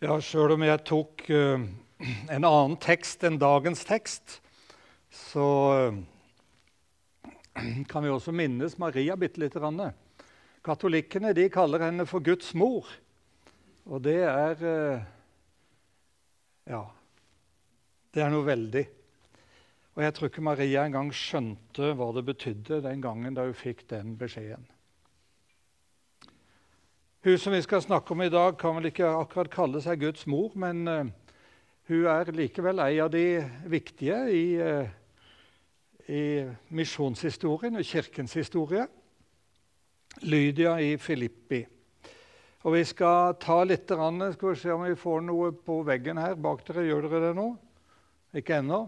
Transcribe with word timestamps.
Ja, 0.00 0.14
sjøl 0.24 0.54
om 0.54 0.62
jeg 0.64 0.80
tok 0.88 1.26
uh, 1.28 1.60
en 2.32 2.44
annen 2.48 2.76
tekst 2.80 3.20
enn 3.28 3.34
dagens 3.36 3.82
tekst, 3.84 4.38
så 5.12 5.48
uh, 5.76 5.98
kan 7.90 8.06
vi 8.06 8.08
også 8.08 8.32
minnes 8.32 8.78
Maria 8.80 9.12
bitte 9.20 9.42
lite 9.42 9.60
grann. 9.60 9.92
Katolikkene 10.64 11.34
de 11.36 11.44
kaller 11.52 11.84
henne 11.84 12.08
for 12.08 12.24
Guds 12.24 12.54
mor. 12.56 12.88
Og 13.84 14.00
det 14.08 14.22
er 14.24 14.64
uh, 14.64 15.04
Ja. 16.64 16.82
Det 18.08 18.24
er 18.24 18.32
noe 18.32 18.48
veldig. 18.48 18.86
Og 19.98 20.04
jeg 20.06 20.16
tror 20.16 20.32
ikke 20.32 20.48
Maria 20.48 20.88
engang 20.88 21.12
skjønte 21.12 21.92
hva 21.92 22.08
det 22.16 22.24
betydde 22.24 22.80
den 22.88 23.04
gangen 23.04 23.36
da 23.36 23.44
hun 23.44 23.52
fikk 23.66 23.84
den 23.92 24.16
beskjeden. 24.16 24.64
Hun 27.20 27.36
som 27.38 27.52
vi 27.52 27.58
skal 27.60 27.82
snakke 27.84 28.14
om 28.14 28.22
i 28.24 28.30
dag, 28.32 28.54
kan 28.56 28.78
vel 28.78 28.86
ikke 28.88 29.04
akkurat 29.04 29.50
kalle 29.52 29.80
seg 29.84 29.98
Guds 30.00 30.22
mor, 30.24 30.54
men 30.56 30.78
uh, 30.88 31.02
hun 31.90 32.06
er 32.08 32.30
likevel 32.32 32.80
ei 32.80 32.94
av 33.04 33.10
de 33.12 33.42
viktige 33.68 34.16
i, 34.32 34.44
uh, 34.56 34.88
i 36.08 36.22
misjonshistorien 36.72 37.76
og 37.76 37.84
kirkens 37.84 38.38
historie. 38.40 38.86
Lydia 40.24 40.78
i 40.80 40.94
Filippi. 40.96 41.60
Og 42.64 42.72
Vi 42.78 42.82
skal 42.88 43.36
ta 43.36 43.58
litt 43.68 43.84
skal 43.84 44.48
vi 44.48 44.56
se 44.56 44.72
om 44.72 44.88
vi 44.88 44.96
får 44.96 45.20
noe 45.20 45.52
på 45.52 45.82
veggen 45.84 46.16
her 46.16 46.40
bak 46.40 46.64
dere. 46.64 46.86
Gjør 46.88 47.04
dere 47.04 47.20
det 47.26 47.34
nå? 47.36 47.50
Ikke 48.32 48.62
ennå? 48.64 48.86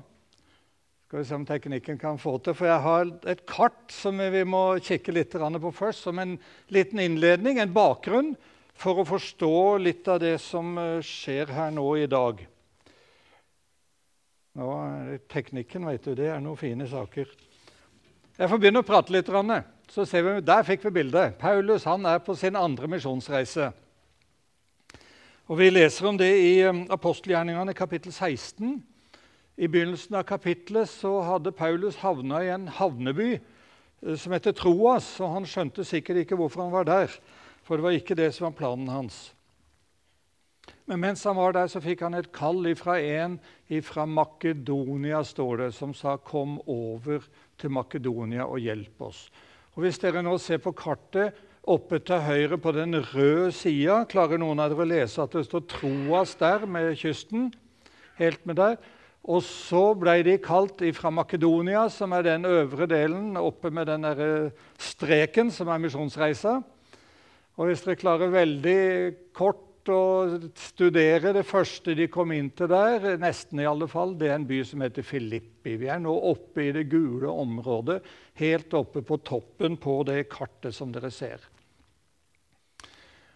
Skal 1.13 1.21
vi 1.21 1.29
se 1.29 1.35
om 1.37 1.43
teknikken 1.45 1.99
kan 2.01 2.17
få 2.17 2.39
til. 2.41 2.55
For 2.57 2.65
jeg 2.65 2.81
har 2.81 3.11
et 3.29 3.41
kart 3.45 3.93
som 3.93 4.17
vi 4.17 4.41
må 4.49 4.79
kikke 4.81 5.13
litt 5.13 5.35
på 5.37 5.71
først, 5.77 6.07
som 6.07 6.17
en 6.19 6.39
liten 6.73 7.03
innledning, 7.05 7.59
en 7.61 7.75
bakgrunn, 7.75 8.31
for 8.73 8.97
å 8.97 9.05
forstå 9.05 9.77
litt 9.77 10.09
av 10.09 10.23
det 10.23 10.39
som 10.41 10.71
eh, 10.81 11.03
skjer 11.05 11.53
her 11.53 11.69
nå 11.77 11.85
i 12.01 12.07
dag. 12.09 12.41
Nå, 14.57 14.69
teknikken, 15.29 15.85
vet 15.85 16.09
du, 16.09 16.15
det 16.17 16.31
er 16.33 16.41
noen 16.41 16.57
fine 16.57 16.87
saker. 16.89 17.29
Jeg 18.39 18.49
får 18.49 18.63
begynne 18.63 18.81
å 18.81 18.89
prate 18.89 19.13
litt. 19.13 19.29
Så 19.93 20.07
ser 20.09 20.25
vi, 20.25 20.41
Der 20.41 20.65
fikk 20.65 20.87
vi 20.87 20.95
bildet. 21.03 21.37
Paulus 21.37 21.85
han 21.85 22.09
er 22.09 22.25
på 22.25 22.33
sin 22.41 22.57
andre 22.57 22.89
misjonsreise. 22.89 23.69
Og 25.45 25.61
Vi 25.61 25.69
leser 25.69 26.09
om 26.09 26.17
det 26.17 26.33
i 26.41 26.57
eh, 26.63 26.83
apostelgjerningene 26.89 27.77
kapittel 27.77 28.17
16. 28.17 28.81
I 29.57 29.69
begynnelsen 29.69 30.17
av 30.17 30.25
kapittelet 30.29 30.89
så 30.89 31.19
hadde 31.27 31.53
Paulus 31.53 31.99
havna 32.01 32.41
i 32.45 32.51
en 32.55 32.71
havneby 32.73 33.35
eh, 33.37 34.17
som 34.17 34.33
heter 34.33 34.57
Troas, 34.57 35.15
og 35.21 35.37
han 35.37 35.49
skjønte 35.49 35.85
sikkert 35.85 36.23
ikke 36.23 36.39
hvorfor 36.41 36.65
han 36.65 36.73
var 36.73 36.89
der, 36.89 37.13
for 37.63 37.77
det 37.77 37.85
var 37.85 37.97
ikke 37.97 38.17
det 38.19 38.31
som 38.33 38.49
var 38.49 38.57
planen 38.59 38.89
hans. 38.93 39.21
Men 40.89 41.03
mens 41.03 41.23
han 41.29 41.37
var 41.37 41.55
der, 41.55 41.69
så 41.69 41.83
fikk 41.83 42.03
han 42.07 42.17
et 42.17 42.33
kall 42.35 42.65
ifra 42.71 42.97
en 42.99 43.39
ifra 43.73 44.07
Makedonia, 44.09 45.23
står 45.25 45.67
det, 45.67 45.71
som 45.75 45.95
sa 45.95 46.17
'Kom 46.17 46.61
over 46.67 47.23
til 47.59 47.71
Makedonia 47.71 48.47
og 48.47 48.59
hjelp 48.59 49.01
oss'. 49.01 49.31
Og 49.75 49.83
Hvis 49.83 49.99
dere 49.99 50.23
nå 50.23 50.39
ser 50.39 50.59
på 50.59 50.73
kartet 50.73 51.35
oppe 51.65 51.99
til 51.99 52.21
høyre 52.21 52.59
på 52.59 52.73
den 52.73 52.95
røde 52.95 53.53
sida, 53.53 54.05
klarer 54.05 54.39
noen 54.39 54.61
av 54.61 54.71
dere 54.71 54.85
å 54.85 54.89
lese 54.89 55.23
at 55.23 55.31
det 55.33 55.47
står 55.47 55.69
Troas 55.69 56.35
der 56.35 56.67
med 56.67 56.97
kysten? 56.97 57.53
helt 58.23 58.47
med 58.47 58.59
der, 58.61 58.77
og 59.23 59.43
så 59.47 59.93
ble 59.95 60.17
de 60.27 60.35
kalt 60.43 60.81
fra 60.97 61.11
Makedonia, 61.15 61.85
som 61.95 62.11
er 62.17 62.25
den 62.27 62.47
øvre 62.49 62.89
delen, 62.91 63.37
oppe 63.39 63.71
med 63.71 63.87
den 63.87 64.03
der 64.03 64.51
streken, 64.83 65.53
som 65.55 65.71
er 65.71 65.79
misjonsreisa. 65.79 66.57
Og 67.55 67.69
hvis 67.69 67.85
dere 67.85 68.01
klarer 68.01 68.33
veldig 68.33 68.81
kort 69.37 69.91
å 69.93 70.39
studere 70.59 71.33
det 71.35 71.45
første 71.47 71.95
de 71.99 72.09
kom 72.11 72.35
inn 72.35 72.51
til 72.57 72.71
der, 72.71 73.13
nesten 73.23 73.63
i 73.63 73.69
alle 73.69 73.87
fall, 73.91 74.17
det 74.19 74.31
er 74.31 74.41
en 74.41 74.49
by 74.49 74.61
som 74.67 74.83
heter 74.83 75.07
Filippi. 75.07 75.77
Vi 75.79 75.91
er 75.91 76.03
nå 76.03 76.15
oppe 76.33 76.67
i 76.67 76.75
det 76.75 76.89
gule 76.91 77.31
området, 77.31 78.01
helt 78.43 78.75
oppe 78.75 79.05
på 79.07 79.23
toppen 79.23 79.79
på 79.79 80.01
det 80.09 80.25
kartet 80.33 80.75
som 80.75 80.91
dere 80.95 81.11
ser. 81.15 81.52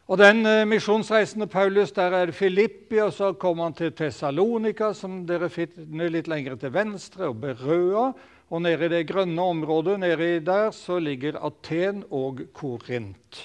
Og 0.07 0.21
den 0.21 0.47
eh, 0.47 0.63
misjonsreisende 0.71 1.49
Paulus 1.51 1.91
der 1.95 2.15
er 2.15 2.29
det 2.31 2.37
Filippi, 2.39 3.01
og 3.03 3.11
så 3.15 3.33
kommer 3.35 3.67
han 3.67 3.75
til 3.75 3.91
Tessalonika, 3.91 4.93
som 4.95 5.25
dere 5.27 5.49
finner 5.51 6.13
litt 6.15 6.29
lenger 6.31 6.55
til 6.63 6.71
venstre, 6.77 7.33
og 7.33 7.41
Berøa. 7.43 8.13
Og 8.47 8.63
nede 8.63 8.87
i 8.87 8.93
det 8.93 9.09
grønne 9.09 9.43
området 9.43 9.97
nede 9.99 10.29
der 10.47 10.71
så 10.71 11.01
ligger 11.03 11.41
Aten 11.43 12.05
og 12.15 12.45
Korint. 12.55 13.41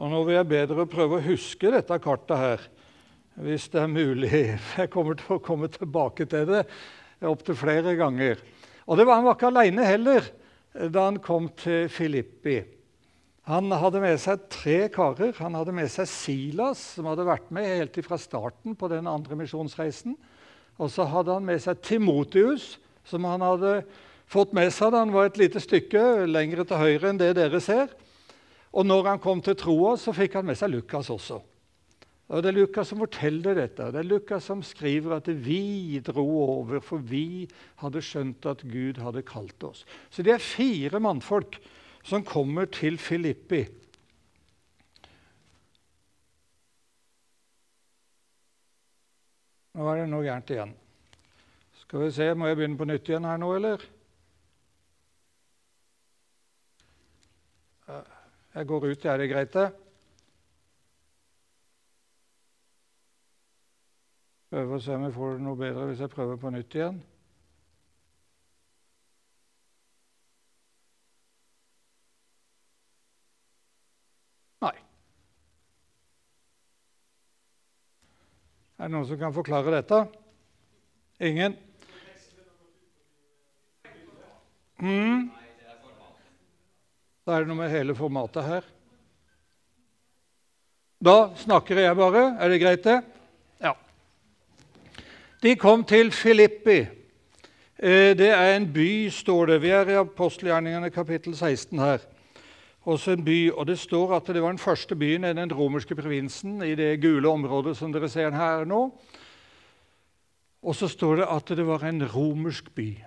Og 0.00 0.08
Nå 0.08 0.22
vil 0.24 0.38
jeg 0.38 0.48
bedre 0.54 0.86
prøve 0.88 1.18
å 1.18 1.26
huske 1.26 1.74
dette 1.74 1.98
kartet 2.00 2.40
her, 2.40 2.64
hvis 3.44 3.68
det 3.68 3.82
er 3.82 3.92
mulig. 3.92 4.30
Jeg 4.80 4.90
kommer 4.90 5.18
til 5.20 5.36
å 5.36 5.42
komme 5.44 5.68
tilbake 5.68 6.24
til 6.30 6.48
det 6.48 6.62
opptil 7.28 7.58
flere 7.60 7.92
ganger. 7.98 8.40
Og 8.88 8.96
det 8.96 9.04
var, 9.04 9.20
Han 9.20 9.28
var 9.28 9.36
ikke 9.36 9.52
alene 9.52 9.84
heller 9.84 10.32
da 10.72 11.04
han 11.06 11.20
kom 11.22 11.52
til 11.60 11.86
Filippi. 11.92 12.56
Han 13.44 13.68
hadde 13.76 14.00
med 14.00 14.16
seg 14.22 14.46
tre 14.48 14.78
karer. 14.92 15.34
Han 15.42 15.56
hadde 15.58 15.74
med 15.76 15.90
seg 15.92 16.08
Silas, 16.08 16.80
som 16.96 17.10
hadde 17.10 17.26
vært 17.28 17.50
med 17.52 17.68
helt 17.68 17.98
fra 18.06 18.16
starten 18.20 18.76
på 18.78 18.88
den 18.88 19.08
andre 19.10 19.36
misjonsreisen. 19.36 20.16
Og 20.80 20.88
så 20.90 21.04
hadde 21.06 21.36
han 21.36 21.44
med 21.44 21.60
seg 21.60 21.82
Timotius, 21.84 22.78
som 23.04 23.26
han 23.28 23.44
hadde 23.44 23.82
fått 24.32 24.54
med 24.56 24.72
seg 24.72 24.94
da 24.94 25.02
han 25.04 25.12
var 25.12 25.28
et 25.28 25.38
lite 25.38 25.60
stykke 25.60 26.24
lengre 26.24 26.64
til 26.64 26.80
høyre 26.80 27.10
enn 27.10 27.20
det 27.20 27.34
dere 27.36 27.60
ser. 27.60 27.92
Og 28.74 28.88
når 28.88 29.12
han 29.12 29.20
kom 29.22 29.44
til 29.44 29.58
troa, 29.60 29.92
så 30.00 30.16
fikk 30.16 30.40
han 30.40 30.48
med 30.48 30.58
seg 30.58 30.72
Lukas 30.72 31.12
også. 31.12 31.42
Og 32.32 32.40
Det 32.40 32.48
er 32.48 32.56
Lukas 32.56 32.88
som 32.88 33.02
forteller 33.04 33.60
dette. 33.60 33.92
Det 33.92 34.00
er 34.00 34.08
Lukas 34.08 34.48
som 34.48 34.64
skriver 34.64 35.18
at 35.18 35.28
vi 35.28 36.00
dro 36.00 36.24
over, 36.24 36.80
for 36.80 36.96
vi 36.96 37.44
hadde 37.84 38.02
skjønt 38.02 38.48
at 38.48 38.64
Gud 38.64 38.98
hadde 39.04 39.22
kalt 39.28 39.68
oss. 39.68 39.84
Så 40.08 40.24
det 40.24 40.32
er 40.32 40.42
fire 40.42 40.98
mannfolk 41.04 41.60
som 42.04 42.24
kommer 42.24 42.68
til 42.68 42.98
Filippi. 43.00 43.64
Nå 49.74 49.86
er 49.90 50.02
det 50.02 50.10
noe 50.12 50.22
gærent 50.22 50.50
igjen. 50.54 50.74
Skal 51.80 52.04
vi 52.04 52.10
se, 52.14 52.34
Må 52.34 52.46
jeg 52.46 52.56
begynne 52.56 52.78
på 52.78 52.86
nytt 52.86 53.08
igjen 53.08 53.24
her 53.26 53.40
nå, 53.40 53.48
eller? 53.56 53.86
Jeg 58.54 58.66
går 58.66 58.86
ut, 58.86 59.04
er 59.04 59.18
det 59.18 59.30
greit, 59.32 59.56
det? 59.56 59.66
Prøver 64.54 64.76
å 64.76 64.84
se 64.84 64.94
om 64.94 65.08
jeg 65.08 65.16
får 65.16 65.32
det 65.34 65.42
noe 65.42 65.58
bedre 65.58 65.88
hvis 65.90 66.04
jeg 66.04 66.12
prøver 66.12 66.38
på 66.38 66.52
nytt 66.54 66.78
igjen. 66.78 67.00
Er 78.84 78.90
det 78.90 78.98
noen 78.98 79.06
som 79.08 79.16
kan 79.16 79.32
forklare 79.32 79.70
dette? 79.72 79.98
Ingen? 81.24 81.54
Mm. 84.76 85.30
Da 87.24 87.32
er 87.32 87.46
det 87.46 87.48
noe 87.48 87.56
med 87.62 87.72
hele 87.72 87.96
formatet 87.96 88.44
her. 88.44 88.68
Da 91.00 91.16
snakker 91.40 91.80
jeg 91.80 91.96
bare. 91.96 92.26
Er 92.36 92.52
det 92.52 92.60
greit, 92.60 92.84
det? 92.84 93.00
Ja. 93.64 93.72
De 95.40 95.56
kom 95.56 95.88
til 95.88 96.12
Filippi. 96.12 96.82
Eh, 97.80 98.12
det 98.20 98.34
er 98.34 98.52
en 98.58 98.68
by, 98.68 99.08
står 99.08 99.54
det. 99.54 99.62
Vi 99.64 99.72
er 99.72 99.94
i 99.94 100.00
apostelgjerningene 100.02 100.92
kapittel 100.92 101.32
16 101.32 101.80
her 101.80 102.04
også 102.84 103.14
en 103.14 103.24
by, 103.24 103.50
og 103.52 103.66
Det 103.66 103.78
står 103.78 104.16
at 104.16 104.26
det 104.26 104.42
var 104.42 104.52
den 104.52 104.58
første 104.58 104.96
byen 104.96 105.24
i 105.24 105.32
den 105.32 105.52
romerske 105.52 105.94
provinsen 105.94 106.62
i 106.62 106.74
det 106.74 107.00
gule 107.00 107.28
området 107.28 107.76
som 107.76 107.92
dere 107.92 108.08
ser 108.08 108.30
her 108.30 108.64
nå. 108.64 108.90
Og 110.62 110.74
så 110.74 110.88
står 110.88 111.16
det 111.16 111.28
at 111.28 111.48
det 111.56 111.66
var 111.66 111.84
en 111.84 112.04
romersk 112.04 112.74
by. 112.74 113.04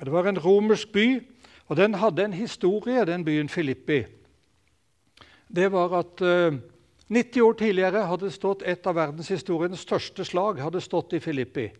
Det 0.00 0.12
var 0.12 0.28
en 0.28 0.38
romersk 0.38 0.92
by, 0.92 1.20
og 1.68 1.76
den 1.76 1.94
hadde 1.94 2.24
en 2.24 2.32
historie, 2.32 3.04
den 3.04 3.24
byen 3.24 3.48
Filippi. 3.48 4.04
Det 5.48 5.72
var 5.72 5.98
at 5.98 6.20
uh, 6.20 6.58
90 7.08 7.40
år 7.40 7.52
tidligere 7.52 8.06
hadde 8.06 8.30
stått 8.30 8.62
et 8.66 8.86
av 8.86 8.96
verdenshistoriens 8.96 9.80
største 9.80 10.24
slag 10.24 10.60
hadde 10.60 10.80
stått 10.80 11.12
i 11.16 11.20
Filippi. 11.20 11.70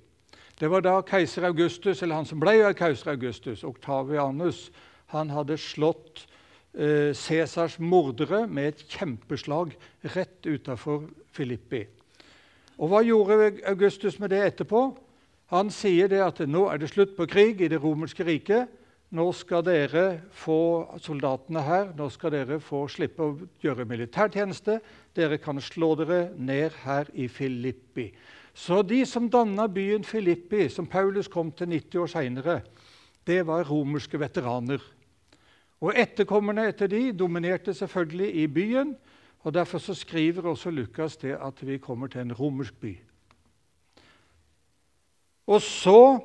Det 0.57 0.71
var 0.71 0.81
da 0.81 1.01
keiser 1.05 1.45
Augustus, 1.45 2.03
eller 2.03 2.17
han 2.17 2.29
som 2.29 2.41
ble 2.41 2.73
keiser 2.79 3.11
Augustus, 3.13 3.65
Oktavianus, 3.65 4.71
han 5.13 5.31
hadde 5.31 5.59
slått 5.61 6.25
Eh, 6.77 7.15
Cæsars 7.15 7.79
mordere 7.81 8.47
med 8.47 8.69
et 8.69 8.83
kjempeslag 8.89 9.71
rett 10.13 10.45
utafor 10.47 11.07
Filippi. 11.33 11.87
Og 12.77 12.91
Hva 12.93 13.01
gjorde 13.01 13.63
Augustus 13.65 14.19
med 14.21 14.29
det 14.29 14.43
etterpå? 14.45 14.91
Han 15.49 15.71
sier 15.73 16.11
det 16.13 16.21
at 16.21 16.43
nå 16.45 16.67
er 16.69 16.77
det 16.77 16.91
slutt 16.91 17.15
på 17.17 17.25
krig 17.27 17.63
i 17.65 17.69
det 17.73 17.81
romerske 17.81 18.25
riket. 18.25 18.69
nå 19.11 19.33
skal 19.33 19.63
dere 19.63 20.21
få 20.35 20.99
soldatene 20.99 21.63
her, 21.63 21.93
nå 21.97 22.11
skal 22.11 22.31
dere 22.35 22.59
få 22.61 22.89
slippe 22.91 23.23
å 23.23 23.37
gjøre 23.63 23.87
militærtjeneste. 23.87 24.81
Dere 25.15 25.39
kan 25.39 25.61
slå 25.61 25.95
dere 25.95 26.33
ned 26.37 26.73
her 26.83 27.07
i 27.15 27.29
Filippi. 27.29 28.13
Så 28.53 28.83
de 28.83 29.07
som 29.07 29.31
danna 29.31 29.69
byen 29.69 30.05
Filippi, 30.05 30.69
som 30.69 30.87
Paulus 30.87 31.29
kom 31.29 31.53
til 31.53 31.69
90 31.69 31.99
år 32.03 32.07
seinere, 32.07 32.63
det 33.27 33.47
var 33.47 33.65
romerske 33.65 34.19
veteraner. 34.21 34.83
Og 35.81 35.93
Etterkommerne 35.99 36.69
etter 36.71 36.89
de 36.89 37.11
dominerte 37.13 37.75
selvfølgelig 37.75 38.35
i 38.35 38.47
byen. 38.47 38.97
og 39.41 39.55
Derfor 39.55 39.79
så 39.79 39.95
skriver 39.95 40.49
også 40.49 40.71
Lukas 40.71 41.17
det 41.17 41.37
at 41.37 41.67
vi 41.67 41.79
kommer 41.79 42.07
til 42.07 42.21
en 42.21 42.33
romersk 42.33 42.75
by. 42.81 42.97
Og 45.47 45.63
så 45.63 46.19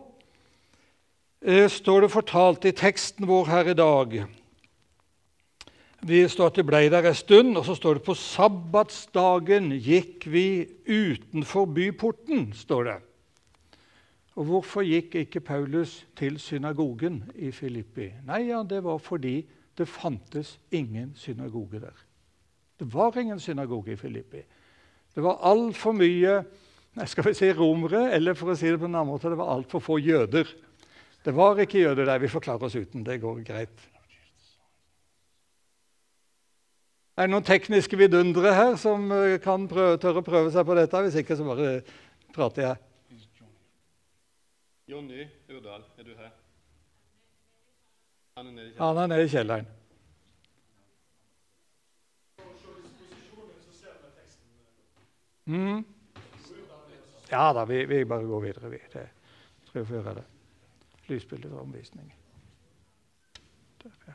eh, 1.41 1.69
står 1.69 2.01
det 2.01 2.11
fortalt 2.11 2.65
i 2.65 2.71
teksten 2.71 3.27
vår 3.27 3.45
her 3.45 3.69
i 3.69 3.77
dag 3.77 4.23
Vi 6.01 6.27
står 6.27 6.49
at 6.49 6.55
det 6.55 6.65
ble 6.65 6.89
der 6.89 7.05
en 7.05 7.15
stund, 7.15 7.57
og 7.57 7.65
så 7.65 7.75
står 7.75 7.99
det 7.99 8.03
på 8.03 8.15
sabbatsdagen 8.17 9.69
gikk 9.77 10.25
vi 10.25 10.65
utenfor 10.89 11.65
byporten. 11.65 12.53
står 12.53 12.83
det. 12.83 13.10
Og 14.35 14.45
Hvorfor 14.47 14.85
gikk 14.87 15.15
ikke 15.15 15.41
Paulus 15.43 16.05
til 16.15 16.39
synagogen 16.39 17.23
i 17.35 17.51
Filippi? 17.51 18.11
Nei, 18.27 18.47
ja, 18.47 18.63
Det 18.63 18.83
var 18.83 18.97
fordi 18.97 19.45
det 19.77 19.87
fantes 19.87 20.59
ingen 20.71 21.13
synagoge 21.15 21.79
der. 21.79 21.97
Det 22.79 22.93
var 22.93 23.17
ingen 23.17 23.39
synagoge 23.39 23.91
i 23.91 23.95
Filippi. 23.95 24.41
Det 25.15 25.23
var 25.23 25.41
altfor 25.43 25.91
mye 25.91 26.43
skal 27.07 27.23
vi 27.23 27.33
si 27.33 27.51
romere, 27.55 28.11
eller 28.11 28.35
for 28.35 28.51
å 28.51 28.55
si 28.55 28.67
det 28.67 28.79
på 28.79 28.89
en 28.89 28.95
annen 28.95 29.13
måte, 29.13 29.29
det 29.31 29.39
var 29.39 29.53
altfor 29.53 29.79
få 29.79 29.97
jøder. 30.03 30.49
Det 31.23 31.33
var 31.35 31.59
ikke 31.63 31.79
jøder 31.79 32.05
der. 32.05 32.19
Vi 32.19 32.27
forklarer 32.27 32.67
oss 32.67 32.75
uten. 32.75 33.05
Det 33.05 33.21
går 33.21 33.43
greit. 33.47 33.87
Er 37.15 37.27
det 37.27 37.31
noen 37.31 37.45
tekniske 37.45 37.95
vidundere 37.99 38.53
her 38.55 38.75
som 38.81 39.11
eh, 39.13 39.37
kan 39.43 39.67
prøve, 39.69 39.99
tørre 40.01 40.23
å 40.23 40.25
prøve 40.25 40.51
seg 40.51 40.65
på 40.67 40.75
dette? 40.75 41.03
Hvis 41.05 41.19
ikke, 41.21 41.37
så 41.37 41.45
bare 41.45 41.73
prater 42.35 42.65
jeg. 42.65 42.90
Jonny 44.91 45.27
Urdal, 45.49 45.83
er 45.97 46.03
du 46.03 46.15
her? 46.15 46.29
Han 48.37 48.47
er 48.47 48.51
nede 48.51 48.67
i 48.67 48.71
kjelleren. 48.71 48.97
Han 48.97 49.03
er 49.03 49.07
nede 49.07 49.25
i 49.25 49.27
kjelleren. 49.27 49.67
Mm. 55.45 55.85
Ja 57.31 57.53
da, 57.55 57.63
vi, 57.65 57.85
vi, 57.85 58.03
bare 58.05 58.23
går 58.23 58.39
videre. 58.39 58.69
Vi. 58.71 58.77
Det 58.93 59.07
tror 59.65 59.79
jeg 59.79 59.87
får 59.87 59.95
gjøre 59.95 60.15
det. 60.15 60.25
Lysbildeomvisning. 61.07 62.13
Der, 63.83 63.89
ja. 64.07 64.13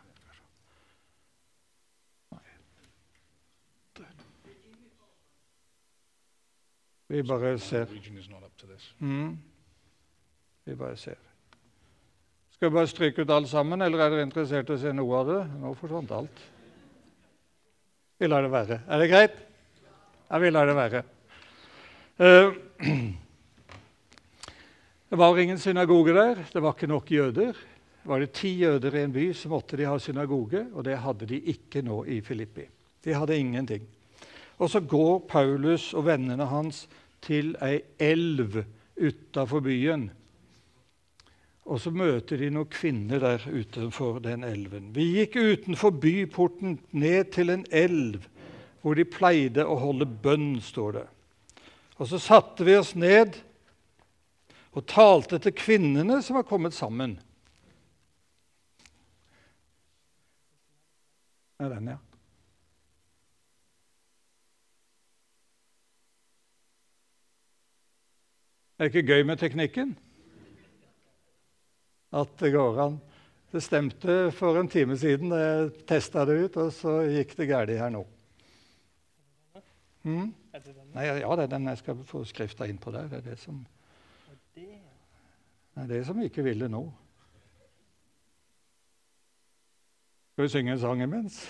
Vi 7.09 7.23
bare 7.23 7.59
ser. 7.59 7.87
Mm. 8.99 9.39
Vi 10.67 10.75
bare 10.75 10.97
ser. 10.99 11.19
Skal 12.57 12.71
vi 12.71 12.75
bare 12.75 12.91
stryke 12.91 13.23
ut 13.23 13.31
alt 13.31 13.49
sammen, 13.51 13.83
eller 13.85 14.01
er 14.03 14.11
dere 14.11 14.25
interessert 14.27 14.73
i 14.73 14.75
å 14.75 14.81
se 14.81 14.91
noe 14.97 15.21
av 15.21 15.29
det? 15.31 15.43
Nå 15.61 15.75
forsvant 15.79 16.15
alt. 16.17 16.41
Vi 18.19 18.27
lar 18.27 18.43
det 18.43 18.51
være. 18.51 18.81
Er 18.89 19.03
det 19.03 19.13
greit? 19.13 19.37
Ja, 20.27 20.41
vi 20.43 20.51
lar 20.51 20.67
det 20.67 20.75
være. 20.75 21.05
Uh, 22.19 22.51
det 25.13 25.21
var 25.23 25.39
ingen 25.39 25.63
synagoge 25.63 26.17
der. 26.17 26.43
Det 26.51 26.65
var 26.65 26.75
ikke 26.75 26.91
nok 26.91 27.15
jøder. 27.15 27.63
Var 28.07 28.23
det 28.23 28.33
ti 28.35 28.57
jøder 28.65 28.99
i 28.99 29.05
en 29.05 29.15
by, 29.15 29.29
så 29.35 29.51
måtte 29.53 29.79
de 29.79 29.87
ha 29.87 29.95
synagoge, 30.03 30.67
og 30.75 30.87
det 30.87 30.99
hadde 31.03 31.31
de 31.31 31.43
ikke 31.55 31.85
nå 31.87 32.03
i 32.11 32.21
Filippi. 32.27 32.67
De 33.07 33.15
hadde 33.15 33.39
ingenting. 33.39 33.87
Og 34.59 34.71
så 34.73 34.83
går 34.83 35.27
Paulus 35.31 35.93
og 35.95 36.07
vennene 36.07 36.47
hans 36.51 36.87
til 37.23 37.55
ei 37.63 37.85
elv 38.03 38.65
utafor 38.97 39.63
byen. 39.63 40.09
Og 41.67 41.81
så 41.83 41.91
møter 41.91 42.39
de 42.39 42.49
noen 42.55 42.71
kvinner 42.71 43.19
der 43.23 43.43
utenfor 43.51 44.21
den 44.23 44.45
elven. 44.47 44.93
Vi 44.95 45.09
gikk 45.17 45.35
utenfor 45.35 45.97
byporten 45.99 46.79
ned 46.95 47.33
til 47.35 47.51
en 47.51 47.67
elv 47.75 48.23
hvor 48.85 48.95
de 48.95 49.03
pleide 49.03 49.65
å 49.67 49.75
holde 49.83 50.07
bønn, 50.07 50.61
står 50.63 50.93
det. 51.01 51.07
Og 51.99 52.07
så 52.07 52.21
satte 52.23 52.63
vi 52.63 52.77
oss 52.79 52.93
ned 52.95 53.35
og 54.77 54.85
talte 54.87 55.41
til 55.43 55.57
kvinnene 55.59 56.21
som 56.23 56.39
var 56.39 56.47
kommet 56.47 56.77
sammen. 56.77 57.17
Det 61.57 61.67
er 61.67 61.75
den, 61.75 61.91
ja. 61.97 61.99
Er 68.77 68.87
det 68.87 68.93
ikke 68.93 69.17
gøy 69.17 69.25
med 69.25 69.41
teknikken? 69.41 69.97
At 72.17 72.39
det 72.41 72.53
går 72.55 72.81
an. 72.87 72.99
Det 73.53 73.63
stemte 73.63 74.17
for 74.35 74.59
en 74.59 74.69
time 74.69 74.97
siden. 74.99 75.33
Jeg 75.33 75.71
testa 75.89 76.25
det 76.29 76.39
ut, 76.45 76.59
og 76.61 76.73
så 76.75 76.99
gikk 77.09 77.37
det 77.39 77.49
galt 77.51 77.73
her 77.79 77.93
nå. 77.93 78.03
Mm? 80.07 80.29
Nei, 80.95 81.05
ja, 81.05 81.31
det 81.37 81.47
er 81.47 81.53
den 81.53 81.69
jeg 81.69 81.81
skal 81.83 82.05
få 82.07 82.23
skrifta 82.29 82.69
inn 82.69 82.79
på 82.81 82.93
der. 82.95 83.09
Det 83.11 83.21
er 83.21 83.27
det 83.31 83.39
som, 83.43 83.59
det 85.87 85.99
er 85.99 86.07
som 86.07 86.23
ikke 86.23 86.47
ville 86.47 86.71
nå. 86.73 86.85
Skal 90.37 90.45
vi 90.45 90.53
synge 90.53 90.77
en 90.77 90.81
sang 90.81 91.03
imens? 91.03 91.43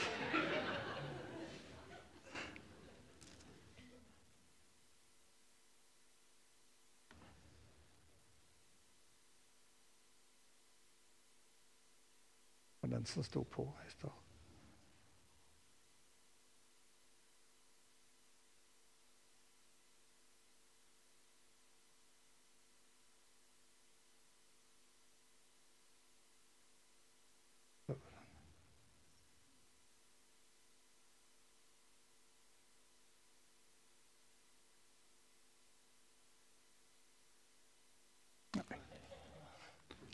den 12.95 12.95
som 13.06 13.24
sto 13.24 13.44
på 13.44 13.72
i 13.86 13.90
stad. 13.90 14.10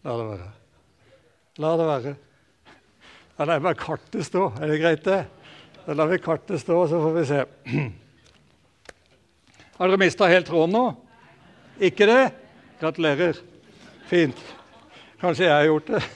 La 0.03 0.17
det 0.19 0.25
være. 0.27 0.47
La 1.63 1.77
det 1.79 1.85
være. 1.87 2.15
Ja, 3.39 3.47
er 3.47 3.63
bare 3.65 3.79
kartet 3.81 4.27
stå. 4.27 4.51
Er 4.61 4.69
det 4.69 4.81
greit, 4.83 5.07
det? 5.07 5.23
Da 5.87 5.95
lar 5.97 6.11
vi 6.11 6.19
kartet 6.21 6.61
stå, 6.61 6.83
så 6.89 6.99
får 7.01 7.15
vi 7.17 7.23
se. 7.27 7.39
Har 9.79 9.89
dere 9.89 10.01
mista 10.03 10.29
helt 10.29 10.51
tråden 10.51 10.77
nå? 10.77 10.83
Ikke 11.81 12.09
det? 12.11 12.27
Gratulerer. 12.83 13.41
Fint. 14.11 14.43
Kanskje 15.23 15.49
jeg 15.49 15.57
har 15.57 15.71
gjort 15.71 15.97
det. 15.97 16.05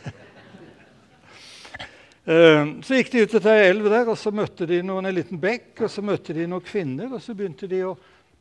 Eh, 2.27 2.71
så 2.83 2.97
gikk 2.97 3.13
de 3.13 3.21
ut 3.23 3.35
til 3.37 3.45
ei 3.53 3.69
elv 3.69 3.85
der, 3.87 4.09
og 4.11 4.17
så 4.19 4.33
møtte 4.35 4.67
de 4.67 4.81
noen, 4.83 5.07
en 5.07 5.15
liten 5.15 5.39
bekk. 5.39 5.85
Og 5.87 5.93
så 5.95 6.03
møtte 6.03 6.35
de 6.35 6.49
noen 6.51 6.65
kvinner, 6.67 7.13
og 7.15 7.23
så 7.23 7.37
begynte 7.39 7.69
de 7.71 7.85
å 7.87 7.93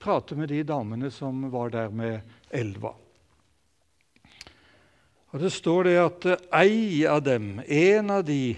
prate 0.02 0.34
med 0.34 0.50
de 0.50 0.64
damene 0.66 1.12
som 1.14 1.44
var 1.54 1.70
der 1.70 1.94
med 1.94 2.40
elva. 2.50 2.96
Og 5.36 5.42
Det 5.44 5.50
står 5.52 5.84
det 5.84 5.96
at 6.00 6.26
ei 6.56 7.04
av 7.12 7.18
dem, 7.26 7.58
en 7.68 8.12
av 8.14 8.22
de, 8.24 8.56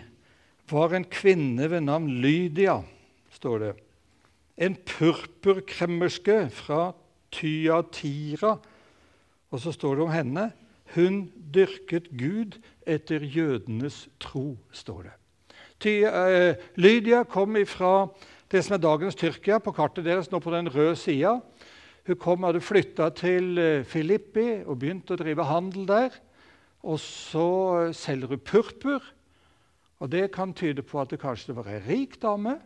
var 0.70 0.92
en 0.94 1.08
kvinne 1.10 1.66
ved 1.72 1.82
navn 1.88 2.20
Lydia, 2.22 2.76
står 3.34 3.64
det. 3.64 3.72
En 4.62 4.76
purpurkremmerske 4.86 6.36
fra 6.54 6.92
Tyatira. 7.34 8.60
Og 9.50 9.64
så 9.64 9.74
står 9.74 9.98
det 9.98 10.06
om 10.06 10.14
henne 10.14 10.44
hun 10.94 11.18
dyrket 11.50 12.12
Gud 12.14 12.60
etter 12.86 13.26
jødenes 13.26 14.04
tro, 14.22 14.54
står 14.70 15.08
det. 15.08 15.16
Ty, 15.82 15.96
uh, 16.06 16.62
Lydia 16.78 17.24
kom 17.26 17.58
fra 17.66 18.06
det 18.54 18.62
som 18.62 18.78
er 18.78 18.86
dagens 18.86 19.18
Tyrkia, 19.18 19.58
på 19.58 19.74
kartet 19.74 20.06
deres 20.06 20.30
nå 20.30 20.38
på 20.46 20.54
den 20.54 20.70
røde 20.70 20.94
sida. 21.02 21.40
Hun 22.06 22.22
kom, 22.22 22.46
hadde 22.46 22.62
flytta 22.62 23.10
til 23.18 23.58
eh, 23.58 23.84
Filippi 23.84 24.62
og 24.62 24.78
begynte 24.80 25.18
å 25.18 25.20
drive 25.20 25.44
handel 25.50 25.90
der. 25.90 26.14
Og 26.84 27.00
så 27.00 27.92
selger 27.94 28.28
hun 28.28 28.40
purpur. 28.40 29.04
Og 30.00 30.12
Det 30.12 30.32
kan 30.32 30.54
tyde 30.54 30.82
på 30.82 31.02
at 31.02 31.10
det 31.10 31.20
kanskje 31.20 31.56
var 31.56 31.68
ei 31.72 31.82
rik 31.88 32.22
dame. 32.22 32.60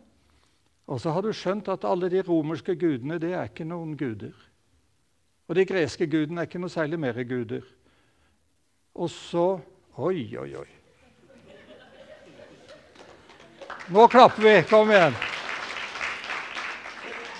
Og 0.86 1.00
så 1.00 1.10
har 1.10 1.22
du 1.22 1.32
skjønt 1.32 1.68
at 1.68 1.84
alle 1.84 2.10
de 2.10 2.22
romerske 2.22 2.74
gudene 2.76 3.18
det 3.18 3.32
er 3.32 3.48
ikke 3.48 3.64
noen 3.64 3.96
guder. 3.96 4.34
Og 5.48 5.56
de 5.56 5.64
greske 5.64 6.06
gudene 6.06 6.42
er 6.42 6.50
ikke 6.50 6.60
noe 6.60 6.72
særlig 6.72 6.98
mer 7.00 7.22
guder. 7.24 7.62
Og 8.94 9.10
så 9.10 9.60
Oi, 9.92 10.36
oi, 10.40 10.54
oi. 10.56 10.68
Nå 13.92 14.06
klapper 14.08 14.42
vi. 14.42 14.54
Kom 14.64 14.88
igjen. 14.88 15.12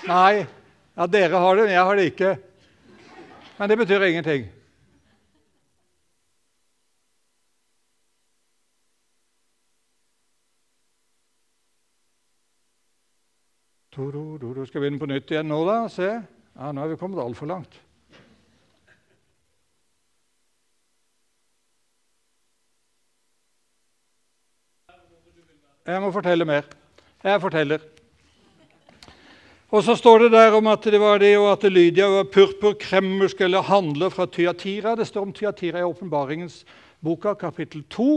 Nei. 0.05 0.43
Ja, 0.93 1.07
dere 1.09 1.39
har 1.41 1.55
det, 1.57 1.63
men 1.65 1.73
jeg 1.73 1.87
har 1.87 1.97
det 1.97 2.05
ikke. 2.11 2.33
Men 3.57 3.71
det 3.71 3.77
betyr 3.79 4.05
ingenting. 4.05 4.45
Skal 14.73 14.81
vi 14.81 14.87
inn 14.89 14.95
på 14.97 15.05
nytt 15.05 15.29
igjen 15.29 15.45
nå, 15.45 15.57
da? 15.67 15.73
Se. 15.85 16.07
Ja, 16.57 16.71
Nå 16.73 16.81
er 16.81 16.87
vi 16.89 16.95
kommet 16.97 17.19
altfor 17.21 17.45
langt. 17.45 17.75
Jeg 25.85 26.01
må 26.01 26.09
fortelle 26.15 26.47
mer. 26.49 26.65
Jeg 27.21 27.43
forteller. 27.43 27.85
Og 29.69 29.85
så 29.85 29.93
står 29.93 30.25
det 30.25 30.31
der 30.39 30.57
om 30.57 30.71
at 30.73 30.89
det 30.89 31.03
var 31.03 31.21
det, 31.21 31.35
og 31.37 31.51
at 31.51 31.67
Lydia 31.69 32.09
var 32.09 32.31
purpurkremmersk 32.33 33.45
eller 33.45 33.69
handler 33.69 34.09
fra 34.09 34.25
Tyatira. 34.25 34.95
Det 34.97 35.05
står 35.05 35.27
om 35.27 35.35
Tyatira 35.37 35.83
i 35.83 35.85
Åpenbaringens 35.85 36.63
boka, 36.97 37.35
kapittel 37.37 37.85
2. 37.93 38.09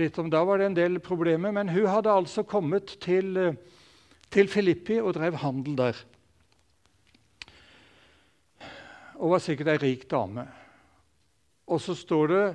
Litt 0.00 0.16
om 0.16 0.32
Da 0.32 0.40
var 0.48 0.56
det 0.56 0.70
en 0.70 0.80
del 0.80 0.98
problemer, 1.04 1.52
men 1.52 1.68
hun 1.68 1.84
hadde 1.84 2.16
altså 2.16 2.48
kommet 2.48 2.96
til, 3.04 3.36
eh, 3.36 3.60
til 4.32 4.48
Filippi 4.48 4.98
og 5.00 5.14
drev 5.14 5.36
handel 5.42 5.76
der. 5.78 5.98
Og 9.20 9.34
var 9.34 9.42
sikkert 9.44 9.74
ei 9.74 9.80
rik 9.82 10.08
dame. 10.10 10.46
Og 11.70 11.80
så 11.80 11.94
står 11.94 12.26
det 12.32 12.46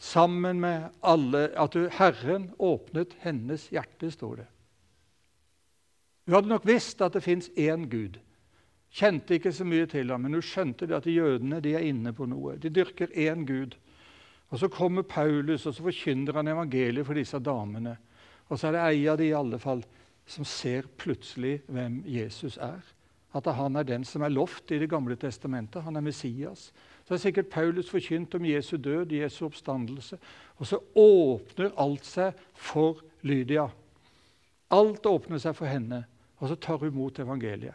sammen 0.00 0.60
med 0.60 0.88
alle 1.02 1.50
At 1.56 1.76
Herren 1.98 2.50
åpnet 2.58 3.14
hennes 3.20 3.68
hjerte, 3.70 4.10
står 4.10 4.34
det. 4.36 4.46
Hun 6.26 6.34
hadde 6.34 6.48
nok 6.48 6.66
visst 6.66 7.00
at 7.02 7.14
det 7.14 7.22
fins 7.22 7.50
én 7.58 7.88
Gud. 7.90 8.18
Kjente 8.90 9.34
ikke 9.34 9.52
så 9.52 9.64
mye 9.64 9.86
til 9.86 10.10
ham, 10.10 10.20
men 10.20 10.34
hun 10.34 10.42
skjønte 10.42 10.88
at 10.94 11.06
jødene 11.06 11.60
de 11.60 11.74
er 11.74 11.86
inne 11.86 12.12
på 12.12 12.26
noe. 12.26 12.56
De 12.58 12.70
dyrker 12.70 13.12
én 13.14 13.46
Gud. 13.46 13.76
Og 14.50 14.58
Så 14.58 14.68
kommer 14.68 15.02
Paulus 15.02 15.66
og 15.66 15.74
så 15.74 15.82
forkynner 15.82 16.32
han 16.32 16.48
evangeliet 16.48 17.06
for 17.06 17.14
disse 17.14 17.38
damene. 17.38 17.96
Og 18.48 18.58
så 18.58 18.66
er 18.66 18.72
det 18.72 18.80
ei 18.88 19.06
av 19.08 19.18
de 19.18 19.28
i 19.28 19.36
alle 19.36 19.58
fall 19.58 19.84
som 20.30 20.46
ser 20.46 20.86
plutselig 20.98 21.60
hvem 21.66 22.00
Jesus 22.06 22.56
er. 22.62 22.80
At 23.34 23.46
han 23.54 23.76
er 23.78 23.86
den 23.86 24.04
som 24.04 24.22
er 24.22 24.32
lovt 24.32 24.70
i 24.70 24.78
Det 24.78 24.90
gamle 24.90 25.16
testamentet. 25.16 25.82
Han 25.82 25.96
er 25.96 26.00
Messias. 26.00 26.72
Så 27.06 27.14
er 27.14 27.18
sikkert 27.18 27.50
Paulus 27.50 27.90
forkynt 27.90 28.34
om 28.34 28.44
Jesu 28.44 28.76
død, 28.76 29.12
Jesu 29.12 29.44
oppstandelse. 29.46 30.18
Og 30.58 30.66
så 30.66 30.78
åpner 30.94 31.74
alt 31.78 32.06
seg 32.06 32.32
for 32.54 33.02
Lydia. 33.22 33.68
Alt 34.70 35.06
åpner 35.06 35.38
seg 35.38 35.54
for 35.58 35.66
henne, 35.66 36.04
og 36.38 36.48
så 36.48 36.54
tar 36.54 36.78
hun 36.78 36.92
imot 36.92 37.18
evangeliet. 37.18 37.74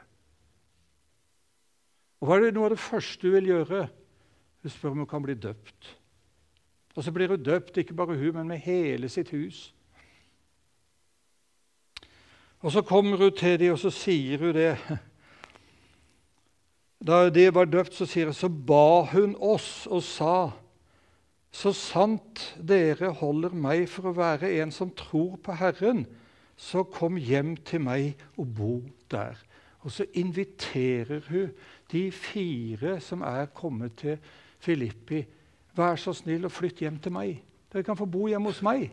Og 2.21 2.27
Hva 2.27 2.37
er 2.37 2.47
det 2.47 2.55
noe 2.55 2.69
av 2.69 2.75
det 2.75 2.79
første 2.79 3.27
hun 3.27 3.35
vil 3.35 3.51
gjøre? 3.51 3.85
Hun 4.63 4.71
spør 4.71 4.95
om 4.95 5.03
hun 5.03 5.09
kan 5.11 5.23
bli 5.23 5.35
døpt. 5.35 5.91
Og 6.95 7.03
så 7.03 7.11
blir 7.11 7.27
hun 7.27 7.43
døpt, 7.43 7.77
ikke 7.77 7.93
bare 7.93 8.15
hun, 8.15 8.33
men 8.37 8.47
med 8.47 8.63
hele 8.63 9.09
sitt 9.11 9.29
hus. 9.35 9.74
Og 12.65 12.71
Så 12.71 12.81
kommer 12.81 13.17
hun 13.17 13.31
til 13.31 13.59
dem, 13.59 13.71
og 13.71 13.79
så 13.79 13.91
sier 13.93 14.41
hun 14.41 14.55
det 14.55 14.77
da 17.05 17.29
de 17.29 17.43
var 17.53 17.67
døpt, 17.69 17.93
så 17.93 18.07
sier 18.09 18.31
hun, 18.31 18.33
så 18.33 18.49
ba 18.49 19.03
hun 19.11 19.35
oss 19.37 19.85
og 19.85 20.01
sa:" 20.03 20.49
Så 21.51 21.71
sant 21.71 22.55
dere 22.57 23.11
holder 23.13 23.53
meg 23.53 23.85
for 23.89 24.09
å 24.09 24.15
være 24.17 24.49
en 24.61 24.71
som 24.71 24.89
tror 24.89 25.37
på 25.37 25.53
Herren, 25.55 26.07
så 26.57 26.83
kom 26.83 27.15
hjem 27.17 27.55
til 27.55 27.81
meg 27.85 28.17
og 28.37 28.55
bo 28.57 28.81
der. 29.11 29.37
Og 29.85 29.91
så 29.91 30.05
inviterer 30.13 31.21
hun 31.29 31.53
de 31.91 32.11
fire 32.11 32.99
som 32.99 33.21
er 33.21 33.45
kommet 33.45 33.95
til 33.95 34.17
Filippi. 34.59 35.23
Vær 35.75 35.95
så 35.95 36.13
snill 36.13 36.45
å 36.45 36.51
flytte 36.51 36.83
hjem 36.83 36.97
til 36.99 37.11
meg. 37.11 37.43
Dere 37.71 37.83
kan 37.83 37.97
få 37.97 38.05
bo 38.05 38.27
hjemme 38.27 38.49
hos 38.49 38.63
meg. 38.65 38.89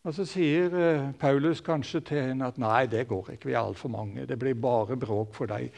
Og 0.00 0.14
Så 0.16 0.24
sier 0.24 0.72
eh, 0.72 1.08
Paulus 1.20 1.60
kanskje 1.60 2.00
til 2.08 2.22
henne 2.30 2.46
at 2.48 2.58
nei, 2.60 2.86
det 2.88 3.04
går 3.10 3.34
ikke, 3.34 3.50
vi 3.50 3.56
er 3.56 3.60
altfor 3.60 3.92
mange. 3.92 4.24
Det 4.24 4.38
blir 4.40 4.56
bare 4.56 4.96
bråk 4.96 5.34
for 5.36 5.50
deg 5.50 5.68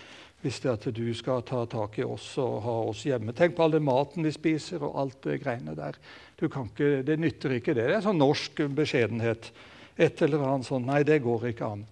hvis 0.43 0.59
det 0.59 0.71
er 0.73 0.75
at 0.75 0.87
du 0.97 1.05
skal 1.15 1.45
ta 1.47 1.61
tak 1.71 2.01
i 2.03 2.05
oss 2.07 2.25
og 2.43 2.57
ha 2.65 2.75
oss 2.89 3.05
hjemme. 3.07 3.31
Tenk 3.35 3.55
på 3.55 3.63
all 3.63 3.77
den 3.77 3.85
maten 3.87 4.27
vi 4.27 4.33
spiser 4.35 4.83
og 4.83 4.97
alt 4.99 5.21
det 5.23 5.39
greiene 5.45 5.75
der. 5.79 5.99
Ikke, 6.43 7.05
det 7.07 7.15
nytter 7.23 7.55
ikke, 7.55 7.77
det. 7.79 7.85
Det 7.87 7.95
er 7.95 8.03
sånn 8.03 8.19
norsk 8.19 8.65
beskjedenhet. 8.75 9.53
Et 9.95 10.23
eller 10.27 10.43
annet 10.49 10.67
sånn 10.67 10.89
Nei, 10.89 11.05
det 11.07 11.21
går 11.23 11.47
ikke 11.53 11.69
an. 11.77 11.85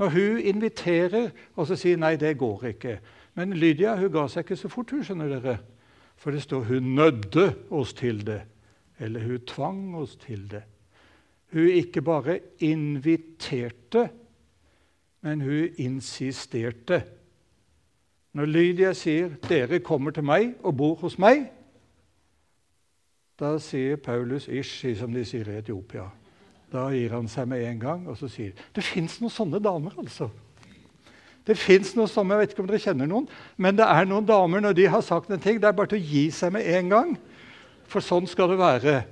Når 0.00 0.14
hun 0.16 0.40
inviterer 0.54 1.28
og 1.54 1.68
så 1.68 1.76
sier 1.76 2.00
nei, 2.00 2.16
det 2.18 2.32
går 2.40 2.64
ikke 2.72 2.96
Men 3.36 3.52
Lydia 3.58 3.92
hun 3.98 4.12
ga 4.14 4.24
seg 4.30 4.46
ikke 4.46 4.56
så 4.56 4.70
fort, 4.70 4.92
hun, 4.94 5.04
skjønner 5.04 5.36
dere. 5.36 5.58
For 6.16 6.32
det 6.32 6.44
står 6.46 6.68
hun 6.70 6.92
nødde 6.96 7.48
oss 7.74 7.92
til 7.98 8.24
det. 8.24 8.40
Eller 9.02 9.26
hun 9.26 9.42
tvang 9.44 9.96
oss 9.98 10.14
til 10.22 10.46
det. 10.50 10.62
Hun 11.54 11.70
ikke 11.70 12.02
bare 12.02 12.40
inviterte, 12.58 14.08
men 15.22 15.40
hun 15.40 15.68
insisterte. 15.78 17.04
Når 18.34 18.44
Lydia 18.44 18.92
sier 18.92 19.28
'dere 19.48 19.78
kommer 19.78 20.10
til 20.10 20.24
meg 20.24 20.54
og 20.62 20.76
bor 20.76 20.94
hos 20.94 21.18
meg', 21.18 21.46
da 23.40 23.58
sier 23.58 23.96
Paulus 23.96 24.48
'ish', 24.48 24.98
som 24.98 25.12
de 25.12 25.24
sier 25.24 25.48
i 25.48 25.58
Etiopia. 25.58 26.10
Da 26.72 26.88
gir 26.90 27.14
han 27.14 27.28
seg 27.28 27.48
med 27.48 27.62
en 27.62 27.80
gang 27.80 28.08
og 28.08 28.16
så 28.16 28.28
sier 28.28 28.52
det 28.74 28.84
fins 28.84 29.20
noen 29.20 29.30
sånne 29.30 29.62
damer. 29.62 29.94
altså. 29.98 30.30
Det 31.46 31.58
fins 31.58 31.96
noen 31.96 32.08
sånne, 32.08 32.34
Jeg 32.34 32.38
vet 32.38 32.50
ikke 32.50 32.62
om 32.62 32.66
dere 32.66 32.78
kjenner 32.78 33.06
noen, 33.06 33.28
men 33.56 33.76
det 33.76 33.84
er 33.84 34.04
noen 34.04 34.26
damer 34.26 34.60
når 34.60 34.72
de 34.72 34.86
har 34.88 35.00
sagt 35.00 35.30
en 35.30 35.40
ting, 35.40 35.60
det 35.60 35.68
er 35.68 35.72
bare 35.72 35.86
til 35.86 35.98
å 35.98 36.10
gi 36.10 36.30
seg 36.30 36.52
med 36.52 36.66
en 36.66 36.88
gang. 36.88 37.18
For 37.86 38.00
sånn 38.00 38.26
skal 38.26 38.48
det 38.48 38.58
være. 38.58 39.04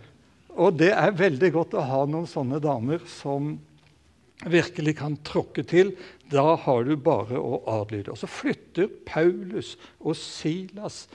Og 0.61 0.77
det 0.81 0.91
er 0.93 1.15
veldig 1.17 1.53
godt 1.55 1.77
å 1.79 1.85
ha 1.89 2.03
noen 2.09 2.29
sånne 2.29 2.61
damer 2.63 3.05
som 3.09 3.55
virkelig 4.43 4.97
kan 4.99 5.17
tråkke 5.25 5.65
til. 5.69 5.95
Da 6.33 6.57
har 6.65 6.85
du 6.85 6.97
bare 6.97 7.39
å 7.39 7.63
adlyde. 7.79 8.13
Og 8.13 8.21
så 8.21 8.29
flytter 8.31 8.91
Paulus 9.07 9.77
og 10.01 10.17
Silas 10.19 11.07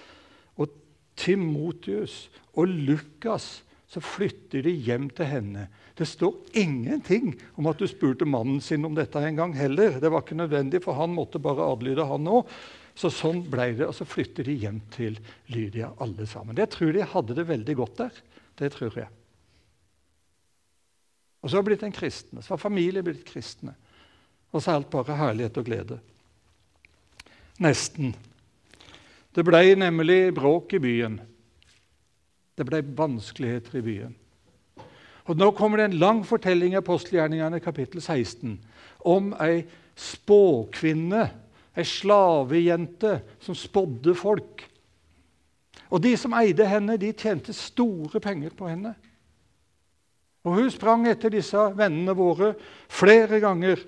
og 0.58 0.74
Timotius 1.20 2.28
og 2.58 2.72
Lukas 2.88 3.62
så 3.88 4.02
flytter 4.04 4.66
de 4.66 4.74
hjem 4.84 5.08
til 5.16 5.30
henne. 5.30 5.68
Det 5.98 6.06
står 6.06 6.58
ingenting 6.60 7.32
om 7.58 7.70
at 7.72 7.80
du 7.80 7.88
spurte 7.90 8.28
mannen 8.28 8.60
sin 8.62 8.84
om 8.86 8.96
dette 8.98 9.22
en 9.24 9.40
gang 9.40 9.56
heller. 9.56 9.96
Det 10.02 10.12
var 10.12 10.26
ikke 10.26 10.38
nødvendig, 10.38 10.84
for 10.84 11.00
han 11.00 11.16
måtte 11.16 11.42
bare 11.42 11.66
adlyde, 11.72 12.06
han 12.06 12.28
òg. 12.30 12.52
Så 12.98 13.12
sånn 13.14 13.44
ble 13.48 13.72
det. 13.78 13.88
Og 13.88 13.96
så 13.96 14.08
flytter 14.10 14.50
de 14.50 14.58
hjem 14.66 14.82
til 14.94 15.18
Lydia, 15.54 15.94
alle 16.04 16.28
sammen. 16.30 16.58
Jeg 16.60 16.74
tror 16.74 16.92
de 16.94 17.08
hadde 17.16 17.38
det 17.38 17.48
veldig 17.48 17.78
godt 17.80 18.04
der. 18.04 18.20
Det 18.60 18.74
tror 18.76 19.00
jeg. 19.00 19.17
Og 21.42 21.50
så 21.50 21.60
har 21.60 21.66
blitt 21.68 21.84
en 21.86 21.96
kristne. 21.96 22.42
Så 22.42 22.54
har 22.56 22.62
familien 22.62 23.06
blitt 23.06 23.26
kristne. 23.28 23.76
Og 24.52 24.62
så 24.62 24.72
er 24.72 24.80
alt 24.80 24.92
bare 24.92 25.18
herlighet 25.18 25.58
og 25.60 25.68
glede. 25.68 26.00
Nesten. 27.64 28.14
Det 29.36 29.46
ble 29.46 29.76
nemlig 29.78 30.34
bråk 30.36 30.74
i 30.78 30.82
byen. 30.82 31.20
Det 32.58 32.66
ble 32.66 32.82
vanskeligheter 32.98 33.78
i 33.78 33.86
byen. 33.86 34.16
Og 35.28 35.38
Nå 35.38 35.52
kommer 35.52 35.78
det 35.78 35.90
en 35.90 36.00
lang 36.00 36.24
fortelling 36.26 36.74
i 36.74 36.80
apostelgjerningene 36.80 37.60
kapittel 37.60 38.02
16 38.02 38.56
om 39.08 39.34
ei 39.44 39.62
spåkvinne, 39.98 41.26
ei 41.78 41.86
slavejente, 41.86 43.20
som 43.44 43.56
spådde 43.56 44.16
folk. 44.16 44.64
Og 45.90 46.02
De 46.04 46.16
som 46.18 46.34
eide 46.34 46.66
henne, 46.68 46.98
de 46.98 47.12
tjente 47.14 47.54
store 47.54 48.20
penger 48.24 48.56
på 48.58 48.68
henne. 48.72 48.96
Og 50.48 50.56
hun 50.56 50.72
sprang 50.72 51.04
etter 51.12 51.34
disse 51.34 51.60
vennene 51.76 52.16
våre 52.16 52.54
flere 52.88 53.42
ganger 53.44 53.84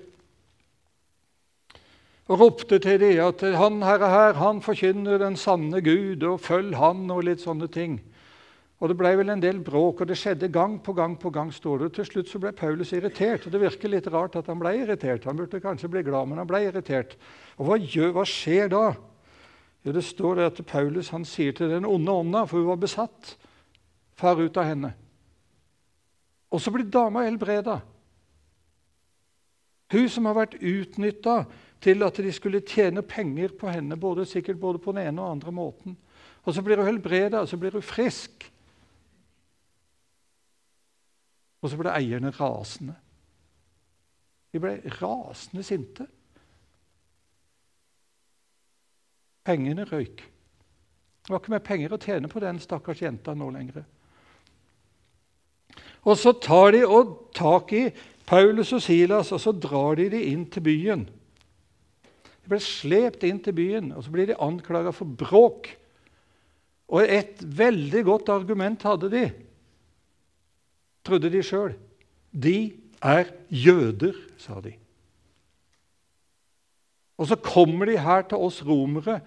og 2.30 2.38
ropte 2.38 2.78
til 2.78 3.00
dem 3.02 3.18
at 3.24 3.40
han 3.58 3.80
herre 3.82 4.08
her, 4.12 4.36
han 4.38 4.60
forkynner 4.62 5.18
den 5.18 5.34
sanne 5.34 5.80
Gud, 5.82 6.22
og 6.22 6.38
følg 6.38 6.76
han, 6.78 7.08
og 7.10 7.24
litt 7.26 7.42
sånne 7.42 7.66
ting. 7.74 7.96
Og 8.78 8.88
Det 8.88 8.96
ble 8.96 9.10
vel 9.18 9.32
en 9.34 9.42
del 9.42 9.58
bråk, 9.60 10.00
og 10.00 10.08
det 10.08 10.16
skjedde 10.16 10.48
gang 10.48 10.78
på 10.78 10.94
gang. 10.94 11.18
på 11.18 11.30
gang, 11.30 11.50
står 11.52 11.78
det. 11.78 11.92
Til 11.92 12.04
slutt 12.04 12.28
så 12.28 12.38
ble 12.38 12.52
Paulus 12.52 12.92
irritert. 12.92 13.46
og 13.46 13.52
Det 13.52 13.60
virker 13.60 13.88
litt 13.88 14.06
rart 14.06 14.36
at 14.36 14.46
han 14.46 14.58
ble 14.58 14.76
irritert. 14.78 15.24
Han 15.24 15.36
burde 15.36 15.60
kanskje 15.60 15.90
bli 15.90 16.02
glad, 16.02 16.28
men 16.28 16.38
han 16.38 16.46
ble 16.46 16.62
irritert. 16.64 17.16
Og 17.58 17.66
Hva, 17.66 17.76
gjør, 17.76 18.12
hva 18.12 18.24
skjer 18.24 18.68
da? 18.68 18.94
Jo, 19.84 19.92
Det 19.92 20.04
står 20.04 20.36
det 20.36 20.46
at 20.46 20.66
Paulus 20.66 21.10
han 21.10 21.24
sier 21.24 21.52
til 21.52 21.68
den 21.68 21.84
onde 21.84 22.12
ånda, 22.12 22.46
for 22.46 22.58
hun 22.58 22.68
var 22.68 22.76
besatt, 22.76 23.36
far 24.14 24.38
ut 24.38 24.56
av 24.56 24.64
henne. 24.64 24.94
Og 26.50 26.60
så 26.60 26.72
blir 26.74 26.88
dama 26.90 27.24
helbreda. 27.26 27.80
Hun 29.90 30.08
som 30.10 30.26
har 30.26 30.38
vært 30.38 30.58
utnytta 30.60 31.44
til 31.82 32.04
at 32.06 32.18
de 32.22 32.32
skulle 32.32 32.62
tjene 32.66 33.02
penger 33.02 33.54
på 33.58 33.70
henne, 33.70 33.96
både, 33.98 34.26
sikkert 34.26 34.60
både 34.60 34.78
på 34.78 34.94
den 34.94 35.08
ene 35.08 35.22
og 35.22 35.36
andre 35.36 35.52
måten. 35.54 35.96
Og 36.44 36.54
så 36.54 36.62
blir 36.62 36.78
hun 36.78 36.86
helbreda, 36.86 37.40
og 37.40 37.48
så 37.48 37.58
blir 37.58 37.74
hun 37.74 37.84
frisk. 37.84 38.46
Og 41.60 41.70
så 41.70 41.76
ble 41.76 41.92
eierne 41.92 42.32
rasende. 42.34 42.96
De 44.50 44.60
ble 44.62 44.78
rasende 45.00 45.62
sinte. 45.66 46.06
Pengene 49.46 49.84
røyk. 49.88 50.22
Det 51.20 51.32
var 51.32 51.42
ikke 51.42 51.52
mer 51.54 51.64
penger 51.64 51.94
å 51.94 52.00
tjene 52.00 52.30
på 52.30 52.42
den 52.42 52.58
stakkars 52.62 53.02
jenta 53.02 53.34
nå 53.36 53.50
lenger. 53.54 53.84
Og 56.06 56.16
så 56.16 56.32
tar 56.32 56.72
de 56.74 56.84
og 56.86 57.16
tak 57.36 57.72
i 57.76 57.84
Paulus 58.28 58.72
og 58.76 58.82
Silas, 58.84 59.32
og 59.34 59.40
så 59.42 59.52
drar 59.52 59.98
de 59.98 60.08
de 60.12 60.22
inn 60.30 60.46
til 60.48 60.64
byen. 60.64 61.04
De 62.40 62.50
ble 62.50 62.60
slept 62.62 63.26
inn 63.26 63.40
til 63.42 63.56
byen, 63.56 63.92
og 63.92 64.04
så 64.04 64.12
blir 64.14 64.30
de 64.30 64.38
anklaga 64.40 64.94
for 64.94 65.04
bråk. 65.06 65.72
Og 66.90 67.04
et 67.04 67.42
veldig 67.42 68.04
godt 68.06 68.32
argument 68.32 68.86
hadde 68.86 69.10
de, 69.12 69.24
trodde 71.06 71.30
de 71.32 71.42
sjøl. 71.44 71.74
De 72.30 72.72
er 73.02 73.30
jøder, 73.48 74.16
sa 74.40 74.58
de. 74.64 74.74
Og 77.20 77.28
så 77.28 77.36
kommer 77.36 77.90
de 77.90 77.98
her 78.00 78.24
til 78.28 78.40
oss 78.40 78.62
romere 78.64 79.18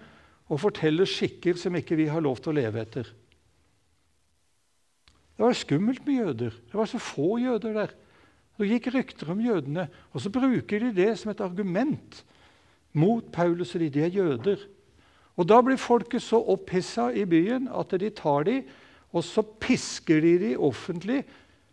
og 0.50 0.60
forteller 0.60 1.08
skikker 1.08 1.56
som 1.58 1.76
ikke 1.78 1.96
vi 1.98 2.08
har 2.10 2.24
lov 2.24 2.40
til 2.42 2.52
å 2.52 2.58
leve 2.58 2.82
etter. 2.82 3.06
Det 5.34 5.44
var 5.44 5.52
skummelt 5.52 6.06
med 6.06 6.14
jøder. 6.14 6.50
Det 6.50 6.74
var 6.78 6.86
så 6.86 6.98
få 6.98 7.38
jøder 7.42 7.72
der. 7.72 7.94
Det 8.58 8.68
gikk 8.70 8.92
rykter 8.94 9.32
om 9.32 9.40
jødene, 9.42 9.88
og 10.14 10.22
så 10.22 10.30
bruker 10.30 10.78
de 10.78 10.92
det 10.94 11.10
som 11.18 11.32
et 11.32 11.40
argument 11.42 12.20
mot 12.94 13.26
Paulus 13.32 13.74
og 13.74 13.82
de. 13.82 13.90
De 13.90 14.04
er 14.06 14.14
jøder. 14.14 14.62
Og 15.36 15.48
Da 15.48 15.60
blir 15.60 15.76
folket 15.76 16.22
så 16.22 16.38
opphissa 16.38 17.08
i 17.10 17.24
byen 17.26 17.68
at 17.68 17.90
de 18.00 18.10
tar 18.10 18.46
dem, 18.46 18.68
og 19.12 19.24
så 19.24 19.42
pisker 19.42 20.20
de 20.20 20.38
dem 20.38 20.60
offentlig 20.60 21.24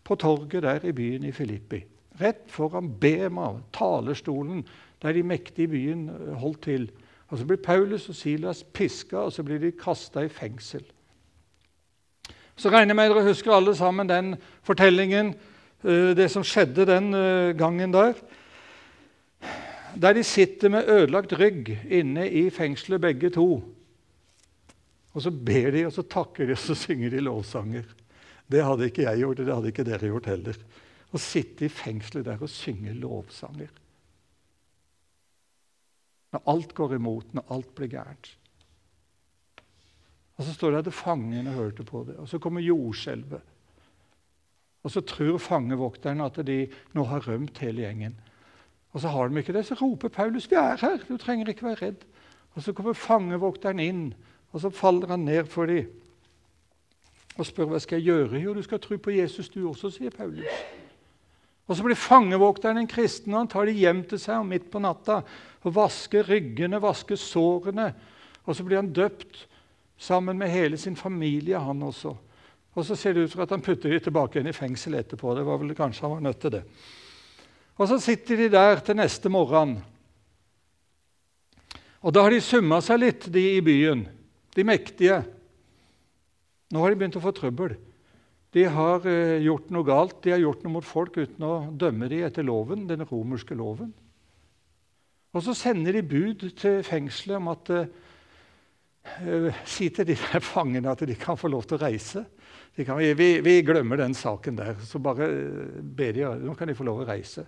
på 0.03 0.15
torget 0.15 0.63
der 0.63 0.85
i 0.85 0.91
byen 0.91 1.23
i 1.23 1.31
Filippi. 1.31 1.83
Rett 2.21 2.49
foran 2.49 2.89
Bema, 2.99 3.53
talerstolen 3.73 4.65
der 5.01 5.13
de 5.13 5.23
mektige 5.23 5.63
i 5.63 5.67
byen 5.67 6.09
holdt 6.33 6.61
til. 6.61 6.91
Og 7.27 7.37
Så 7.37 7.45
blir 7.45 7.57
Paulus 7.57 8.09
og 8.09 8.15
Silas 8.15 8.63
piska, 8.63 9.17
og 9.17 9.31
så 9.31 9.43
blir 9.43 9.57
de 9.57 9.71
kasta 9.71 10.19
i 10.19 10.27
fengsel. 10.27 10.83
Så 12.61 12.69
regner 12.69 12.93
jeg 12.93 12.99
med 12.99 13.09
dere 13.09 13.25
husker 13.25 13.55
alle 13.55 13.73
sammen 13.73 14.09
den 14.09 14.35
fortellingen, 14.67 15.33
eh, 15.81 16.11
det 16.13 16.27
som 16.29 16.43
skjedde 16.45 16.85
den 16.85 17.09
eh, 17.17 17.53
gangen 17.57 17.93
der. 17.93 18.13
Der 19.97 20.13
de 20.13 20.23
sitter 20.23 20.69
med 20.69 20.89
ødelagt 20.89 21.33
rygg 21.39 21.71
inne 21.89 22.27
i 22.29 22.49
fengselet, 22.53 23.01
begge 23.01 23.31
to. 23.33 23.63
Og 25.11 25.25
så 25.25 25.31
ber 25.33 25.71
de, 25.73 25.87
og 25.87 25.95
så 25.95 26.05
takker 26.05 26.45
de, 26.45 26.53
og 26.53 26.61
så 26.61 26.77
synger 26.77 27.09
de 27.09 27.23
lovsanger. 27.25 27.87
Det 28.51 28.61
hadde 28.63 28.91
ikke 28.91 29.07
jeg 29.07 29.23
gjort, 29.23 29.39
og 29.39 29.45
det 29.47 29.55
hadde 29.55 29.73
ikke 29.73 29.87
dere 29.87 30.11
gjort 30.11 30.29
heller. 30.29 30.61
Å 31.11 31.19
sitte 31.19 31.65
i 31.65 31.73
fengselet 31.73 32.27
der 32.29 32.45
og 32.45 32.51
synge 32.51 32.93
lovsanger. 32.93 33.73
Når 36.31 36.45
alt 36.53 36.77
går 36.77 36.95
imot, 36.99 37.33
når 37.33 37.49
alt 37.57 37.73
blir 37.75 37.89
gærent. 37.91 38.35
Og 40.41 40.45
Så 40.47 40.55
står 40.57 40.71
det 40.71 40.87
at 40.87 40.93
fangene 40.93 41.51
hørte 41.53 41.83
på 41.85 42.01
det. 42.07 42.15
Og 42.17 42.27
Så 42.27 42.39
kommer 42.41 42.61
jordskjelvet. 42.65 43.41
Og 44.83 44.91
så 44.91 45.01
tror 45.05 45.37
fangevokterne 45.37 46.25
at 46.25 46.39
de 46.47 46.63
nå 46.97 47.03
har 47.05 47.27
rømt 47.27 47.59
hele 47.61 47.83
gjengen. 47.83 48.15
Og 48.93 49.03
så 49.03 49.11
har 49.13 49.29
de 49.29 49.37
ikke 49.37 49.53
det. 49.53 49.65
Så 49.65 49.77
roper 49.77 50.09
Paulus 50.09 50.49
'Vi 50.49 50.55
er 50.55 50.77
her! 50.81 50.97
Du 51.09 51.17
trenger 51.17 51.49
ikke 51.49 51.65
være 51.65 51.85
redd.' 51.85 52.05
Og 52.55 52.63
Så 52.63 52.73
kommer 52.73 52.93
fangevokteren 52.93 53.79
inn, 53.79 54.13
og 54.51 54.61
så 54.61 54.69
faller 54.69 55.07
han 55.07 55.19
ned 55.19 55.45
for 55.45 55.65
dem 55.65 55.85
og 57.37 57.45
spør 57.45 57.65
hva 57.65 57.79
skal 57.79 58.01
jeg 58.01 58.05
gjøre. 58.05 58.41
Jo, 58.41 58.53
du 58.53 58.61
skal 58.61 58.79
tro 58.79 58.97
på 58.97 59.11
Jesus, 59.11 59.49
du 59.49 59.69
også, 59.69 59.89
sier 59.89 60.09
Paulus. 60.09 60.45
Og 61.67 61.75
Så 61.75 61.83
blir 61.83 61.95
fangevokteren 61.95 62.77
en 62.77 62.87
kristen, 62.87 63.33
og 63.33 63.39
han 63.39 63.47
tar 63.47 63.65
dem 63.65 63.75
hjem 63.75 64.03
til 64.03 64.19
seg 64.19 64.45
midt 64.45 64.71
på 64.71 64.79
natta 64.79 65.21
og 65.63 65.75
vasker 65.75 66.23
ryggene, 66.27 66.81
vasker 66.81 67.15
sårene. 67.15 67.93
Og 68.43 68.55
så 68.55 68.63
blir 68.63 68.81
han 68.81 68.93
døpt 68.93 69.47
sammen 70.01 70.39
med 70.39 70.49
hele 70.49 70.79
sin 70.81 70.97
familie, 70.97 71.59
han 71.61 71.83
også. 71.85 72.15
Og 72.71 72.85
så 72.87 72.95
ser 72.95 73.13
det 73.13 73.27
ut 73.27 73.33
for 73.35 73.43
at 73.43 73.53
han 73.53 73.63
putter 73.63 73.91
de 73.91 73.99
tilbake 74.01 74.37
igjen 74.39 74.49
i 74.49 74.55
fengsel 74.55 74.95
etterpå. 74.97 75.35
Det 75.35 75.45
var 75.45 75.59
vel 75.61 75.75
kanskje 75.77 76.07
han 76.07 76.15
var 76.15 76.25
nødt 76.25 76.39
til 76.41 76.55
det. 76.55 76.63
Og 77.77 77.87
så 77.89 77.99
sitter 78.01 78.39
de 78.39 78.49
der 78.53 78.81
til 78.85 78.97
neste 78.97 79.29
morgen. 79.29 79.77
Og 82.01 82.13
da 82.15 82.23
har 82.25 82.33
de 82.33 82.41
summa 82.41 82.79
seg 82.81 83.01
litt, 83.03 83.29
de 83.33 83.43
i 83.57 83.61
byen, 83.61 84.05
de 84.55 84.65
mektige. 84.65 85.21
Nå 86.71 86.81
har 86.81 86.93
de 86.93 86.99
begynt 87.01 87.19
å 87.19 87.23
få 87.23 87.33
trøbbel. 87.35 87.75
De 88.55 88.63
har 88.67 89.05
eh, 89.07 89.41
gjort 89.45 89.69
noe 89.71 89.87
galt. 89.87 90.17
De 90.23 90.33
har 90.33 90.41
gjort 90.41 90.63
noe 90.63 90.79
mot 90.79 90.87
folk 90.87 91.19
uten 91.19 91.45
å 91.45 91.55
dømme 91.71 92.09
dem 92.11 92.25
etter 92.27 92.47
loven, 92.47 92.87
den 92.89 93.05
romerske 93.07 93.55
loven. 93.55 93.91
Og 95.31 95.45
så 95.45 95.55
sender 95.55 95.95
de 95.95 96.03
bud 96.03 96.47
til 96.59 96.81
fengselet 96.83 97.37
om 97.37 97.51
at 97.53 97.71
eh, 97.71 97.91
si 99.65 99.89
til 99.89 100.07
de 100.07 100.15
der 100.15 100.43
fangene 100.45 100.91
at 100.91 101.01
de 101.07 101.15
kan 101.17 101.37
få 101.37 101.49
lov 101.49 101.65
til 101.65 101.79
å 101.79 101.85
reise. 101.85 102.25
Kan, 102.85 102.97
vi, 102.97 103.31
vi, 103.43 103.55
glemmer 103.65 103.99
den 103.99 104.13
saken 104.15 104.55
der. 104.55 104.75
Så 104.85 105.01
bare 105.03 105.27
eh, 105.27 105.81
be 105.81 106.11
de, 106.15 106.27
nå 106.39 106.55
kan 106.55 106.69
de 106.69 106.77
få 106.77 106.85
lov 106.87 107.01
å 107.03 107.07
reise. 107.09 107.45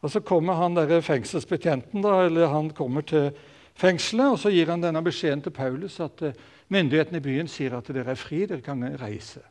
Og 0.00 0.10
Så 0.10 0.22
kommer 0.24 0.56
han 0.56 0.78
der 0.78 1.02
fengselsbetjenten 1.04 2.02
da, 2.02 2.22
eller 2.24 2.48
han 2.48 2.70
kommer 2.72 3.04
til 3.04 3.34
fengselet 3.76 4.34
og 4.34 4.38
så 4.40 4.52
gir 4.52 4.70
han 4.72 4.82
denne 4.82 5.02
beskjeden 5.04 5.42
til 5.44 5.54
Paulus 5.56 5.98
at 6.00 6.22
uh, 6.24 6.32
myndighetene 6.72 7.20
i 7.20 7.24
byen 7.24 7.48
sier 7.48 7.76
at 7.76 7.88
dere 7.92 8.12
er 8.12 8.18
fri, 8.18 8.42
dere 8.48 8.64
kan 8.64 8.82
reise. 9.00 9.42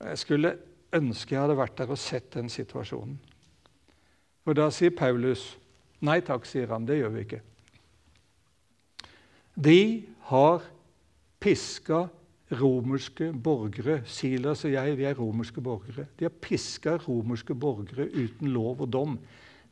Jeg 0.00 0.20
skulle 0.20 0.52
ønske 0.96 1.34
jeg 1.34 1.42
hadde 1.42 1.58
vært 1.58 1.76
der 1.80 1.92
og 1.92 2.00
sett 2.00 2.30
den 2.36 2.48
situasjonen. 2.52 3.18
For 4.44 4.56
da 4.56 4.68
sier 4.72 4.94
Paulus 4.96 5.46
nei 6.04 6.20
takk, 6.24 6.46
sier 6.48 6.70
han. 6.72 6.86
Det 6.88 7.00
gjør 7.00 7.12
vi 7.16 7.24
ikke. 7.26 7.40
De 9.54 10.04
har 10.30 10.62
piska 11.40 12.06
romerske 12.50 13.32
borgere. 13.32 14.00
Silas 14.06 14.64
og 14.64 14.74
jeg 14.74 14.96
vi 14.98 15.06
er 15.08 15.18
romerske 15.18 15.62
borgere. 15.62 16.06
De 16.18 16.26
har 16.26 16.34
piska 16.42 16.96
romerske 17.06 17.54
borgere 17.54 18.08
uten 18.10 18.52
lov 18.54 18.80
og 18.80 18.92
dom. 18.92 19.18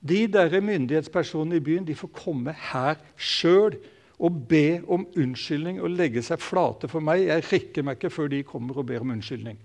De 0.00 0.26
der 0.30 0.60
myndighetspersonene 0.60 1.58
i 1.58 1.64
byen 1.64 1.86
de 1.86 1.94
får 1.98 2.12
komme 2.14 2.54
her 2.70 3.00
sjøl 3.16 3.78
og 4.18 4.44
be 4.50 4.80
om 4.90 5.06
unnskyldning 5.18 5.80
og 5.82 5.94
legge 5.94 6.22
seg 6.26 6.42
flate 6.42 6.90
for 6.90 7.02
meg. 7.02 7.26
Jeg 7.26 7.46
rikker 7.52 7.86
meg 7.86 7.98
ikke 7.98 8.14
før 8.14 8.30
de 8.30 8.44
kommer 8.46 8.78
og 8.78 8.86
ber 8.86 9.02
om 9.02 9.14
unnskyldning. 9.14 9.58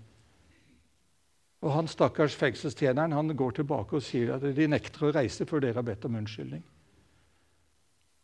Og 1.64 1.72
han 1.72 1.88
stakkars 1.88 2.34
fengselstjeneren 2.36 3.14
han 3.16 3.36
går 3.36 3.58
tilbake 3.60 3.96
og 3.96 4.04
sier 4.04 4.34
at 4.34 4.44
de 4.44 4.66
nekter 4.68 5.06
å 5.06 5.14
reise 5.14 5.46
før 5.48 5.64
dere 5.64 5.78
har 5.80 5.86
bedt 5.86 6.04
om 6.04 6.18
unnskyldning. 6.20 6.62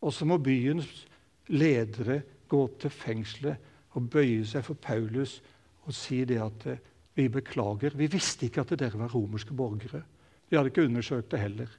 Og 0.00 0.12
så 0.12 0.26
må 0.28 0.36
byens 0.42 1.06
ledere 1.50 2.20
gå 2.50 2.62
til 2.80 2.90
fengselet 2.90 3.68
og 3.96 4.08
bøye 4.10 4.44
seg 4.46 4.64
for 4.66 4.78
Paulus 4.78 5.40
og 5.86 5.94
si 5.96 6.22
det 6.28 6.38
at 6.42 6.66
eh, 6.70 6.82
vi 7.18 7.28
beklager. 7.28 7.96
Vi 7.98 8.06
visste 8.10 8.46
ikke 8.46 8.62
at 8.62 8.74
dere 8.78 8.98
var 8.98 9.12
romerske 9.12 9.54
borgere. 9.56 10.02
Vi 10.48 10.56
hadde 10.56 10.70
ikke 10.70 10.86
undersøkt 10.86 11.30
det 11.32 11.40
heller. 11.40 11.70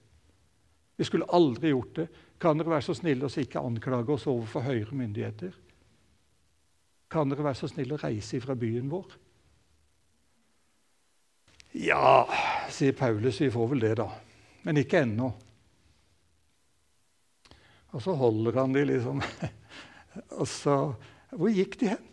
Vi 0.98 1.08
skulle 1.08 1.30
aldri 1.34 1.72
gjort 1.72 1.96
det. 1.96 2.08
Kan 2.42 2.60
dere 2.60 2.76
være 2.76 2.86
så 2.86 2.96
snille 2.98 3.28
å 3.28 3.42
ikke 3.42 3.64
anklage 3.64 4.16
oss 4.16 4.28
overfor 4.30 4.66
høyere 4.66 4.98
myndigheter? 4.98 5.54
Kan 7.12 7.32
dere 7.32 7.46
være 7.46 7.60
så 7.60 7.70
snille 7.72 7.96
å 7.96 8.02
reise 8.02 8.40
fra 8.44 8.56
byen 8.56 8.92
vår? 8.92 9.16
Ja, 11.80 12.28
sier 12.72 12.96
Paulus, 12.98 13.40
vi 13.42 13.52
får 13.52 13.72
vel 13.72 13.84
det, 13.86 13.94
da. 14.02 14.10
Men 14.68 14.82
ikke 14.82 15.06
ennå. 15.06 15.32
Og 17.92 18.04
så 18.04 18.16
holder 18.16 18.60
han 18.60 18.76
de 18.76 18.84
liksom 18.88 19.24
Og 20.38 20.48
så 20.50 20.94
Hvor 21.32 21.52
gikk 21.54 21.78
de 21.80 21.94
hen? 21.94 22.08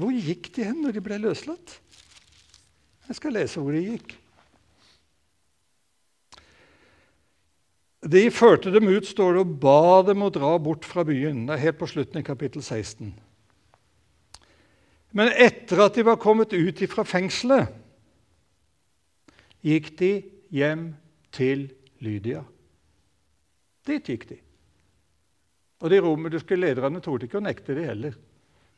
Hvor 0.00 0.14
gikk 0.14 0.48
de 0.56 0.64
hen 0.64 0.80
når 0.80 0.96
de 0.96 1.02
ble 1.04 1.18
løslatt? 1.20 1.74
Jeg 3.10 3.18
skal 3.18 3.34
lese 3.36 3.60
hvor 3.60 3.74
de 3.74 3.82
gikk. 3.84 4.14
De 8.00 8.22
førte 8.32 8.72
dem 8.72 8.88
ut, 8.88 9.04
står 9.04 9.34
det, 9.34 9.42
og 9.44 9.58
ba 9.60 10.00
dem 10.08 10.22
å 10.24 10.30
dra 10.32 10.54
bort 10.62 10.86
fra 10.88 11.04
byen. 11.04 11.42
Det 11.44 11.56
er 11.56 11.64
helt 11.66 11.80
på 11.82 11.88
slutten 11.90 12.22
i 12.22 12.24
kapittel 12.24 12.62
16. 12.64 13.12
Men 15.12 15.32
etter 15.34 15.82
at 15.84 15.98
de 15.98 16.06
var 16.06 16.20
kommet 16.22 16.54
ut 16.54 16.80
fra 16.88 17.04
fengselet, 17.04 17.68
gikk 19.60 19.92
de 19.98 20.12
hjem 20.54 20.86
til 21.34 21.66
Lydia. 22.00 22.40
Dit 23.84 24.08
gikk 24.08 24.30
de. 24.30 24.38
Og 25.80 25.92
de 25.92 26.00
romerske 26.04 26.58
lederne 26.58 27.00
torde 27.04 27.26
ikke 27.26 27.40
å 27.40 27.44
nekte 27.44 27.76
de 27.76 27.86
heller. 27.86 28.16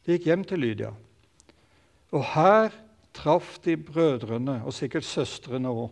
De 0.02 0.14
gikk 0.14 0.28
hjem 0.30 0.44
til 0.46 0.62
Lydia. 0.62 0.92
Og 2.12 2.24
her 2.34 2.74
traff 3.16 3.58
de 3.64 3.76
brødrene, 3.76 4.60
og 4.64 4.74
sikkert 4.76 5.06
søstrene 5.06 5.70
òg. 5.70 5.90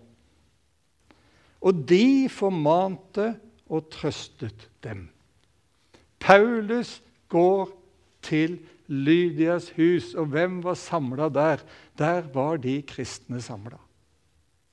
Og 1.60 1.82
de 1.88 2.28
formante 2.32 3.34
og 3.70 3.90
trøstet 3.92 4.68
dem. 4.84 5.08
Paulus 6.20 6.98
går 7.30 7.70
til 8.24 8.58
Lydias 8.90 9.70
hus, 9.76 10.14
og 10.18 10.32
hvem 10.32 10.58
var 10.64 10.78
samla 10.78 11.28
der? 11.30 11.62
Der 11.98 12.26
var 12.34 12.58
de 12.58 12.80
kristne 12.82 13.40
samla. 13.42 13.78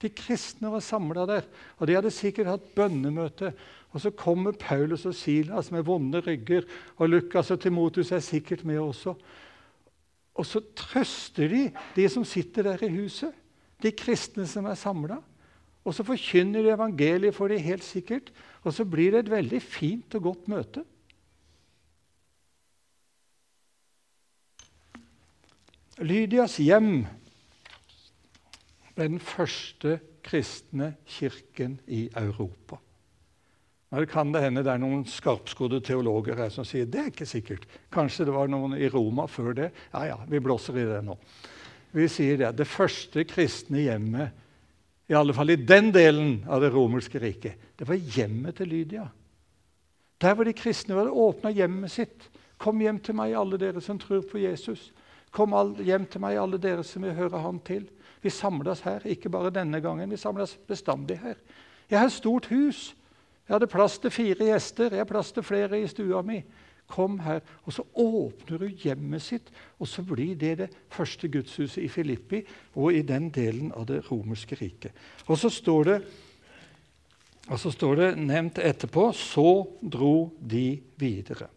De 0.02 0.10
kristne 0.14 0.72
var 0.74 0.82
samla 0.86 1.26
der, 1.30 1.46
og 1.78 1.88
de 1.88 1.96
hadde 1.98 2.14
sikkert 2.14 2.50
hatt 2.52 2.66
bønnemøte. 2.78 3.54
Og 3.96 4.02
så 4.04 4.12
kommer 4.12 4.52
Paulus 4.52 5.06
og 5.06 5.16
Silas 5.16 5.72
med 5.72 5.86
vonde 5.88 6.20
rygger, 6.20 6.68
og 6.98 7.10
Lukas 7.10 7.52
og 7.52 7.62
Timotus 7.64 8.12
er 8.12 8.20
sikkert 8.20 8.66
med 8.66 8.80
også. 8.80 9.14
Og 10.38 10.46
så 10.46 10.62
trøster 10.76 11.48
de 11.48 11.64
de 11.96 12.10
som 12.10 12.26
sitter 12.26 12.64
der 12.64 12.84
i 12.84 12.92
huset, 12.94 13.34
de 13.82 13.92
kristne 13.92 14.48
som 14.48 14.66
er 14.66 14.78
samla. 14.78 15.18
Og 15.88 15.96
så 15.96 16.04
forkynner 16.04 16.62
de 16.62 16.74
evangeliet 16.76 17.36
for 17.36 17.48
de 17.48 17.58
helt 17.60 17.84
sikkert, 17.84 18.34
og 18.64 18.74
så 18.74 18.86
blir 18.86 19.12
det 19.12 19.20
et 19.26 19.32
veldig 19.32 19.62
fint 19.64 20.16
og 20.20 20.24
godt 20.24 20.48
møte. 20.52 20.84
Lydias 25.98 26.60
hjem 26.62 27.08
ble 28.94 29.08
den 29.08 29.24
første 29.24 29.96
kristne 30.26 30.92
kirken 31.08 31.80
i 31.88 32.04
Europa. 32.12 32.78
Nå 33.90 34.04
kan 34.12 34.34
det 34.34 34.42
hende 34.44 34.64
det 34.66 34.72
er 34.74 34.82
noen 34.82 35.06
skarpskodde 35.08 35.80
teologer 35.86 36.36
her 36.36 36.50
som 36.52 36.66
sier 36.68 36.90
det 36.92 37.00
er 37.00 37.12
ikke 37.12 37.28
sikkert. 37.30 37.68
Kanskje 37.94 38.26
det 38.28 38.34
var 38.36 38.50
noen 38.52 38.76
i 38.76 38.90
Roma 38.92 39.28
før 39.32 39.54
det. 39.56 39.70
Ja, 39.94 40.04
ja, 40.10 40.18
vi 40.28 40.42
blåser 40.44 40.76
i 40.82 40.88
det 40.90 41.00
nå. 41.08 41.16
Vi 41.96 42.08
sier 42.12 42.42
det. 42.42 42.52
Det 42.60 42.68
første 42.68 43.24
kristne 43.28 43.86
hjemmet, 43.86 44.44
i 45.08 45.16
alle 45.16 45.32
fall 45.32 45.54
i 45.54 45.62
den 45.62 45.94
delen 45.96 46.42
av 46.52 46.60
det 46.60 46.74
romerske 46.74 47.22
riket, 47.24 47.72
det 47.80 47.88
var 47.88 47.96
hjemmet 47.96 48.60
til 48.60 48.68
Lydia. 48.74 49.08
Der 50.20 50.36
hvor 50.36 50.44
de 50.44 50.56
kristne 50.58 50.98
hadde 50.98 51.14
åpna 51.14 51.54
hjemmet 51.56 51.94
sitt. 51.94 52.28
Kom 52.60 52.82
hjem 52.82 53.00
til 53.00 53.16
meg, 53.16 53.38
alle 53.38 53.60
dere 53.62 53.80
som 53.86 54.00
tror 54.02 54.26
på 54.28 54.42
Jesus. 54.42 54.90
Kom 55.32 55.54
hjem 55.80 56.10
til 56.10 56.24
meg, 56.24 56.36
alle 56.42 56.60
dere 56.60 56.84
som 56.84 57.06
vil 57.06 57.16
høre 57.16 57.40
Han 57.40 57.62
til. 57.64 57.86
Vi 58.22 58.34
samles 58.34 58.82
her, 58.82 59.06
ikke 59.06 59.30
bare 59.30 59.54
denne 59.54 59.80
gangen. 59.82 60.10
Vi 60.12 60.18
samles 60.18 60.58
bestandig 60.68 61.20
her. 61.22 61.38
Jeg 61.90 62.00
har 62.00 62.10
et 62.10 62.18
stort 62.18 62.50
hus. 62.52 62.96
Jeg 63.48 63.56
hadde 63.56 63.70
plass 63.72 63.96
til 64.04 64.12
fire 64.12 64.50
gjester. 64.50 64.92
Jeg 64.92 65.00
har 65.00 65.08
plass 65.08 65.32
til 65.32 65.46
flere 65.48 65.80
i 65.80 65.88
stua 65.88 66.20
mi. 66.26 66.42
Kom 66.88 67.20
her. 67.24 67.40
Og 67.64 67.74
så 67.74 67.84
åpner 67.96 68.64
hun 68.64 68.80
hjemmet 68.84 69.24
sitt, 69.24 69.52
og 69.80 69.88
så 69.88 70.04
blir 70.04 70.36
det 70.40 70.54
det 70.60 70.70
første 70.92 71.28
gudshuset 71.32 71.84
i 71.84 71.92
Filippi 71.92 72.42
og 72.76 72.96
i 72.96 73.04
den 73.08 73.30
delen 73.32 73.72
av 73.76 73.88
det 73.88 74.02
romerske 74.12 74.56
riket. 74.60 74.96
Og 75.28 75.40
så 75.40 75.52
står 75.52 75.84
det, 75.88 75.98
så 77.56 77.72
står 77.72 77.96
det 77.96 78.10
nevnt 78.20 78.60
etterpå 78.60 79.14
Så 79.16 79.68
dro 79.82 80.32
de 80.40 80.82
videre. 81.00 81.48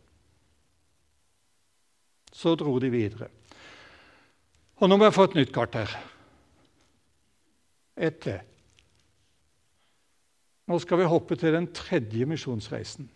Så 2.33 2.55
dro 2.55 2.79
de 2.79 2.91
videre. 2.91 3.27
Og 4.79 4.89
nå 4.89 4.97
må 4.97 5.09
jeg 5.09 5.17
få 5.19 5.27
et 5.27 5.35
nytt 5.43 5.53
kart 5.55 5.75
her 5.75 5.99
etter. 8.01 8.47
Nå 10.71 10.79
skal 10.79 11.01
vi 11.01 11.09
hoppe 11.11 11.35
til 11.35 11.57
den 11.57 11.67
tredje 11.75 12.27
misjonsreisen. 12.31 13.09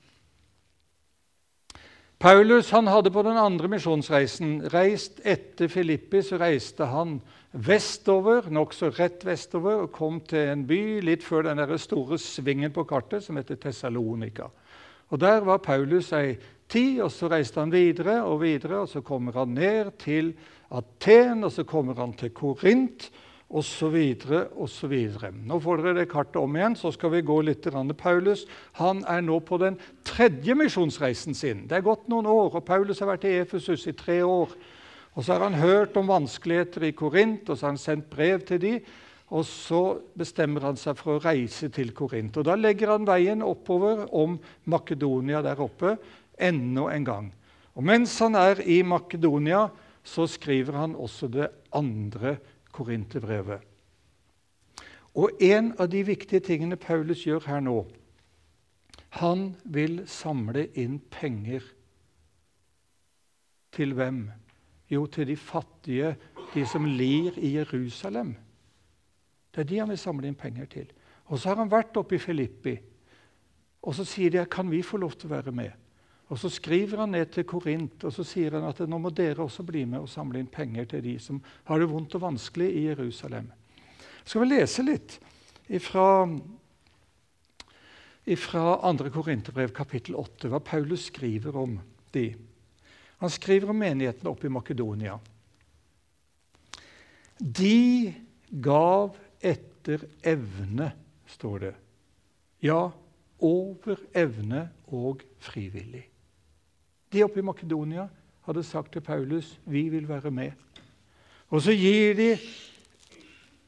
Paulus 2.19 2.71
han 2.75 2.89
hadde 2.91 3.13
på 3.15 3.23
den 3.23 3.37
andre 3.39 3.69
misjonsreisen 3.71 4.57
reist 4.73 5.21
etter 5.23 5.71
Filippi. 5.71 6.23
Så 6.25 6.39
reiste 6.41 6.89
han 6.91 7.21
vestover, 7.53 8.49
nokså 8.51 8.91
rett 8.97 9.23
vestover, 9.27 9.85
og 9.85 9.93
kom 9.95 10.19
til 10.27 10.51
en 10.51 10.65
by 10.67 10.81
litt 11.07 11.23
før 11.23 11.47
den 11.47 11.63
store 11.79 12.19
svingen 12.19 12.75
på 12.75 12.87
kartet 12.91 13.23
som 13.27 13.39
heter 13.39 13.61
Tessalonika. 13.61 14.49
Og 15.13 15.21
Der 15.21 15.45
var 15.47 15.63
Paulus 15.63 16.11
ei 16.13 16.35
tid, 16.67 17.03
og 17.05 17.13
så 17.13 17.29
reiste 17.31 17.61
han 17.61 17.71
videre 17.71 18.23
og 18.25 18.41
videre. 18.41 18.81
og 18.81 18.89
Så 18.89 19.01
kommer 19.01 19.33
han 19.33 19.55
ned 19.55 19.93
til 19.99 20.35
Aten, 20.71 21.45
og 21.45 21.53
så 21.53 21.63
kommer 21.63 21.95
han 21.95 22.17
til 22.19 22.31
Korint 22.31 23.13
osv. 23.49 23.97
osv. 24.57 24.95
Nå 25.45 25.59
får 25.61 25.83
dere 25.83 25.99
det 26.01 26.09
kartet 26.11 26.41
om 26.41 26.57
igjen, 26.57 26.77
så 26.77 26.93
skal 26.95 27.13
vi 27.15 27.23
gå 27.23 27.41
litt. 27.45 27.63
til 27.63 27.95
Paulus 27.95 28.47
han 28.73 29.05
er 29.09 29.21
nå 29.21 29.41
på 29.41 29.59
den 29.59 29.79
tredje 30.05 30.55
misjonsreisen 30.55 31.35
sin. 31.35 31.67
Det 31.67 31.77
er 31.77 31.87
gått 31.87 32.09
noen 32.09 32.27
år, 32.27 32.57
og 32.57 32.65
Paulus 32.65 33.01
har 33.01 33.09
vært 33.09 33.25
i 33.25 33.39
Efesus 33.41 33.87
i 33.87 33.93
tre 33.93 34.23
år. 34.23 34.49
Og 35.15 35.25
Så 35.25 35.33
har 35.33 35.41
han 35.41 35.55
hørt 35.55 35.97
om 35.97 36.09
vanskeligheter 36.09 36.83
i 36.85 36.93
Korint, 36.93 37.49
og 37.49 37.57
så 37.57 37.67
har 37.67 37.73
han 37.73 37.79
sendt 37.79 38.11
brev 38.11 38.41
til 38.41 38.61
de, 38.61 38.81
Og 39.31 39.43
så 39.45 39.99
bestemmer 40.15 40.61
han 40.61 40.77
seg 40.77 40.99
for 40.99 41.17
å 41.17 41.23
reise 41.25 41.71
til 41.73 41.93
Korint. 41.97 42.37
Og 42.37 42.45
Da 42.45 42.55
legger 42.55 42.93
han 42.93 43.07
veien 43.07 43.43
oppover 43.43 44.05
om 44.13 44.39
Makedonia 44.67 45.41
der 45.43 45.61
oppe 45.65 45.97
enda 46.39 46.91
en 46.93 47.05
gang. 47.05 47.33
Og 47.75 47.83
Mens 47.83 48.19
han 48.19 48.35
er 48.35 48.61
i 48.61 48.83
Makedonia, 48.83 49.71
så 50.05 50.27
skriver 50.29 50.77
han 50.77 50.95
også 50.95 51.31
det 51.33 51.49
andre 51.73 52.37
Korinterbrevet. 52.75 53.63
Og 55.15 55.31
en 55.41 55.73
av 55.79 55.89
de 55.93 56.03
viktige 56.07 56.43
tingene 56.43 56.77
Paulus 56.81 57.23
gjør 57.23 57.47
her 57.47 57.61
nå 57.63 57.85
Han 59.21 59.53
vil 59.65 60.01
samle 60.11 60.67
inn 60.75 60.99
penger. 61.11 61.63
Til 63.75 63.95
hvem? 63.95 64.25
Jo, 64.91 65.07
til 65.07 65.29
de 65.29 65.37
fattige, 65.37 66.17
de 66.55 66.67
som 66.67 66.85
lir 66.85 67.39
i 67.39 67.55
Jerusalem. 67.55 68.35
Det 69.55 69.63
er 69.63 69.71
de 69.71 69.79
han 69.79 69.93
vil 69.95 69.99
samle 69.99 70.27
inn 70.29 70.35
penger 70.35 70.67
til. 70.67 70.91
Og 71.31 71.39
Så 71.39 71.49
har 71.49 71.63
han 71.63 71.71
vært 71.71 71.97
oppe 71.97 72.19
i 72.19 72.19
Filippi, 72.19 72.75
og 73.83 73.95
så 73.95 74.05
sier 74.05 74.31
de 74.31 74.45
kan 74.51 74.71
vi 74.71 74.83
få 74.83 74.97
lov 74.97 75.13
til 75.13 75.31
å 75.31 75.37
være 75.37 75.53
med. 75.53 75.71
Og 76.33 76.39
Så 76.41 76.49
skriver 76.49 77.03
han 77.03 77.13
ned 77.13 77.31
til 77.35 77.45
Korint 77.45 78.05
og 78.05 78.13
så 78.13 78.25
sier 78.25 78.57
han 78.57 78.65
at 78.65 78.81
nå 78.89 78.99
må 78.99 79.11
dere 79.13 79.45
også 79.45 79.63
bli 79.67 79.85
med 79.85 80.07
og 80.07 80.09
samle 80.09 80.41
inn 80.41 80.49
penger 80.49 80.89
til 80.89 81.03
de 81.05 81.19
som 81.21 81.43
har 81.69 81.79
det 81.79 81.91
vondt 81.91 82.17
og 82.17 82.25
vanskelig 82.25 82.71
i 82.73 82.87
Jerusalem. 82.89 83.51
Skal 84.25 84.41
vi 84.41 84.49
lese 84.49 84.85
litt 84.87 85.19
ifra, 85.69 86.25
ifra 88.25 88.65
2. 88.81 89.11
Korinterbrev 89.13 89.75
kapittel 89.77 90.17
8, 90.17 90.49
hva 90.49 90.63
Paulus 90.65 91.11
skriver 91.11 91.61
om 91.61 91.77
de. 92.17 92.31
Han 93.21 93.33
skriver 93.33 93.71
om 93.71 93.79
menighetene 93.85 94.33
oppe 94.33 94.49
i 94.49 94.53
Makedonia. 94.53 95.19
De 97.37 98.15
gav 98.65 99.17
etter 99.45 100.09
evne, 100.25 100.89
står 101.29 101.59
det. 101.67 101.75
Ja, 102.65 102.89
over 103.45 104.01
evne 104.17 104.71
og 104.89 105.25
frivillig. 105.45 106.14
De 107.15 107.23
oppe 107.23 107.39
i 107.39 107.47
Makedonia 107.47 108.09
hadde 108.45 108.67
sagt 108.67 108.93
til 108.93 109.05
Paulus 109.05 109.55
vi 109.71 109.87
vil 109.93 110.09
være 110.09 110.33
med. 110.35 110.53
Og 111.55 111.63
så 111.63 111.75
gir 111.77 112.17
de 112.19 112.31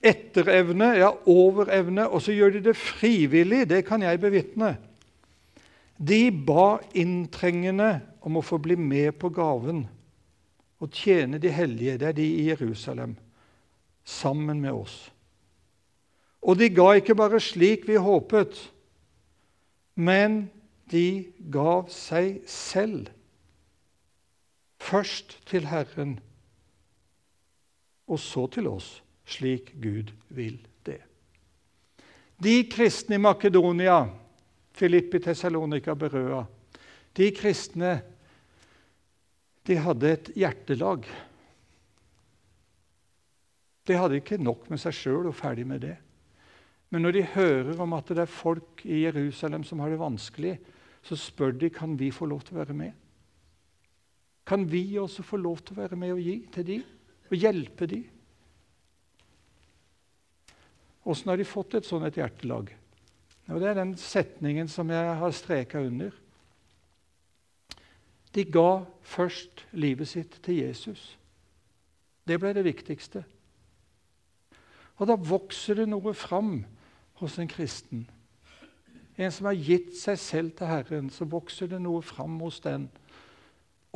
etterevne, 0.07 0.91
ja, 0.99 1.13
overevne, 1.31 2.09
og 2.09 2.23
så 2.23 2.35
gjør 2.35 2.57
de 2.57 2.65
det 2.69 2.77
frivillig. 2.77 3.69
Det 3.71 3.85
kan 3.87 4.03
jeg 4.03 4.21
bevitne. 4.21 4.75
De 5.97 6.29
ba 6.31 6.77
inntrengende 6.99 8.01
om 8.27 8.37
å 8.37 8.45
få 8.45 8.59
bli 8.61 8.77
med 8.77 9.15
på 9.21 9.31
gaven 9.33 9.87
og 10.83 10.93
tjene 10.93 11.39
de 11.41 11.49
hellige, 11.49 11.97
det 11.97 12.09
er 12.11 12.17
de 12.19 12.27
i 12.27 12.49
Jerusalem, 12.51 13.15
sammen 14.05 14.61
med 14.61 14.75
oss. 14.77 14.97
Og 16.45 16.59
de 16.61 16.69
ga 16.71 16.91
ikke 16.99 17.17
bare 17.17 17.41
slik 17.41 17.87
vi 17.89 17.97
håpet, 17.97 18.59
men 19.97 20.51
de 20.93 21.33
gav 21.51 21.89
seg 21.91 22.43
selv 22.51 23.09
Først 24.87 25.41
til 25.47 25.67
Herren, 25.67 26.19
og 28.07 28.21
så 28.23 28.47
til 28.55 28.69
oss, 28.71 29.01
slik 29.27 29.73
Gud 29.83 30.13
vil 30.31 30.61
det. 30.87 31.01
De 32.39 32.61
kristne 32.71 33.17
i 33.17 33.23
Makedonia, 33.23 34.05
Filippi, 34.77 35.19
Tessalonika, 35.25 35.95
Berøa, 35.99 36.45
de 37.17 37.31
kristne 37.35 37.97
de 39.67 39.79
hadde 39.83 40.13
et 40.13 40.31
hjertelag. 40.37 41.09
De 43.87 43.97
hadde 43.99 44.21
ikke 44.21 44.39
nok 44.39 44.69
med 44.71 44.79
seg 44.79 44.95
sjøl 44.95 45.31
og 45.33 45.35
ferdig 45.35 45.65
med 45.67 45.83
det. 45.83 45.97
Men 46.95 47.03
når 47.03 47.17
de 47.17 47.25
hører 47.33 47.83
om 47.83 47.97
at 47.97 48.13
det 48.13 48.23
er 48.23 48.31
folk 48.31 48.85
i 48.87 49.03
Jerusalem 49.03 49.65
som 49.67 49.83
har 49.83 49.91
det 49.91 49.99
vanskelig, 49.99 50.55
så 51.03 51.19
spør 51.19 51.57
de 51.59 51.71
kan 51.75 51.99
vi 51.99 52.13
få 52.15 52.29
lov 52.31 52.45
til 52.47 52.55
å 52.55 52.61
være 52.61 52.77
med. 52.79 52.95
Kan 54.47 54.67
vi 54.71 54.99
også 54.99 55.25
få 55.27 55.41
lov 55.43 55.59
til 55.65 55.75
å 55.75 55.83
være 55.83 55.99
med 55.99 56.15
og 56.15 56.23
gi 56.23 56.37
til 56.55 56.67
dem 56.67 56.85
og 57.27 57.35
hjelpe 57.35 57.89
dem? 57.91 58.05
Åssen 61.07 61.31
har 61.31 61.39
de 61.39 61.47
fått 61.47 61.75
et 61.79 61.87
sånt 61.87 62.07
et 62.07 62.19
hjertelag? 62.19 62.71
Og 63.47 63.61
Det 63.61 63.69
er 63.69 63.79
den 63.79 63.95
setningen 63.99 64.69
som 64.69 64.91
jeg 64.91 65.19
har 65.21 65.35
streka 65.35 65.83
under. 65.83 66.11
De 68.35 68.45
ga 68.45 68.85
først 69.03 69.65
livet 69.73 70.09
sitt 70.09 70.35
til 70.43 70.61
Jesus. 70.67 71.17
Det 72.27 72.39
ble 72.43 72.53
det 72.55 72.67
viktigste. 72.67 73.23
Og 74.99 75.07
da 75.09 75.17
vokser 75.17 75.79
det 75.81 75.89
noe 75.89 76.13
fram 76.15 76.65
hos 77.21 77.39
en 77.39 77.49
kristen. 77.49 78.05
En 79.17 79.33
som 79.33 79.49
har 79.49 79.57
gitt 79.57 79.95
seg 79.97 80.19
selv 80.21 80.57
til 80.59 80.69
Herren, 80.69 81.09
så 81.11 81.25
vokser 81.25 81.71
det 81.71 81.81
noe 81.81 82.03
fram 82.05 82.41
hos 82.43 82.61
den 82.65 82.91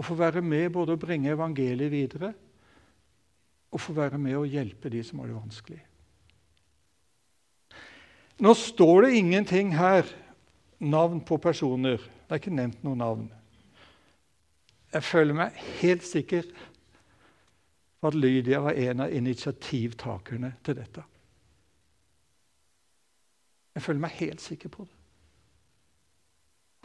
å 0.01 0.05
få 0.05 0.17
være 0.17 0.41
med 0.41 0.71
både 0.73 0.97
å 0.97 1.01
bringe 1.01 1.35
evangeliet 1.35 1.93
videre 1.93 2.33
og 3.71 3.83
få 3.85 3.95
være 3.95 4.19
med 4.19 4.39
å 4.39 4.49
hjelpe 4.49 4.91
de 4.91 5.03
som 5.05 5.21
har 5.21 5.29
det 5.29 5.37
vanskelig. 5.37 5.81
Nå 8.41 8.55
står 8.57 9.05
det 9.05 9.19
ingenting 9.19 9.75
her 9.77 10.09
navn 10.81 11.21
på 11.21 11.37
personer. 11.37 12.01
Det 12.01 12.33
er 12.33 12.41
ikke 12.41 12.57
nevnt 12.57 12.81
noe 12.87 12.97
navn. 12.97 13.29
Jeg 14.91 15.05
føler 15.07 15.37
meg 15.37 15.59
helt 15.83 16.07
sikker 16.09 16.49
på 18.01 18.09
at 18.09 18.17
Lydia 18.17 18.63
var 18.65 18.79
en 18.81 19.05
av 19.05 19.13
initiativtakerne 19.13 20.55
til 20.65 20.79
dette. 20.81 21.05
Jeg 23.77 23.85
føler 23.85 24.03
meg 24.03 24.17
helt 24.23 24.43
sikker 24.43 24.73
på 24.73 24.89
det. 24.89 24.97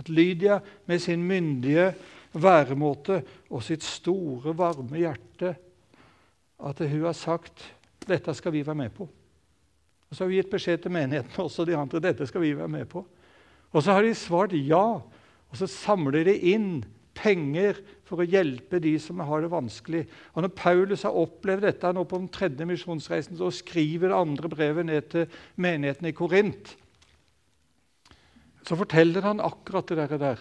At 0.04 0.12
Lydia 0.12 0.60
med 0.86 1.00
sin 1.00 1.24
myndige 1.24 1.94
væremåte 2.42 3.22
og 3.50 3.64
sitt 3.64 3.84
store, 3.86 4.56
varme 4.58 5.00
hjerte 5.00 5.56
at 6.56 6.82
hun 6.86 7.06
har 7.08 7.18
sagt 7.18 7.66
dette 8.06 8.34
skal 8.38 8.54
vi 8.54 8.64
være 8.66 8.78
med 8.86 8.94
på. 8.96 9.08
Og 10.10 10.16
Så 10.16 10.24
har 10.24 10.30
vi 10.30 10.40
gitt 10.40 10.52
beskjed 10.52 10.84
til 10.84 10.94
menigheten 10.94 11.42
også 11.42 11.66
de 11.66 11.76
andre 11.78 12.04
dette 12.04 12.28
skal 12.30 12.44
vi 12.44 12.54
være 12.58 12.72
med 12.72 12.86
på. 12.90 13.02
Og 13.74 13.84
så 13.84 13.96
har 13.96 14.06
de 14.06 14.14
svart 14.16 14.54
ja, 14.54 15.02
og 15.50 15.58
så 15.58 15.68
samler 15.68 16.24
de 16.28 16.36
inn 16.54 16.86
penger 17.16 17.80
for 18.06 18.22
å 18.22 18.28
hjelpe 18.28 18.80
de 18.84 18.94
som 19.02 19.20
har 19.26 19.44
det 19.44 19.52
vanskelig. 19.52 20.04
Og 20.36 20.46
Når 20.46 20.54
Paulus 20.56 21.04
har 21.08 21.18
opplevd 21.18 21.66
dette 21.66 21.92
nå 21.96 22.04
på 22.08 22.20
den 22.22 22.32
tredje 22.32 22.68
misjonsreisen, 22.68 23.38
så 23.40 23.50
skriver 23.52 24.12
det 24.12 24.20
andre 24.20 24.52
brevet 24.52 24.88
ned 24.88 25.10
til 25.12 25.40
menigheten 25.56 26.12
i 26.12 26.16
Korint, 26.16 26.76
så 28.66 28.74
forteller 28.74 29.22
han 29.22 29.44
akkurat 29.44 29.92
det 29.92 30.18
der, 30.18 30.40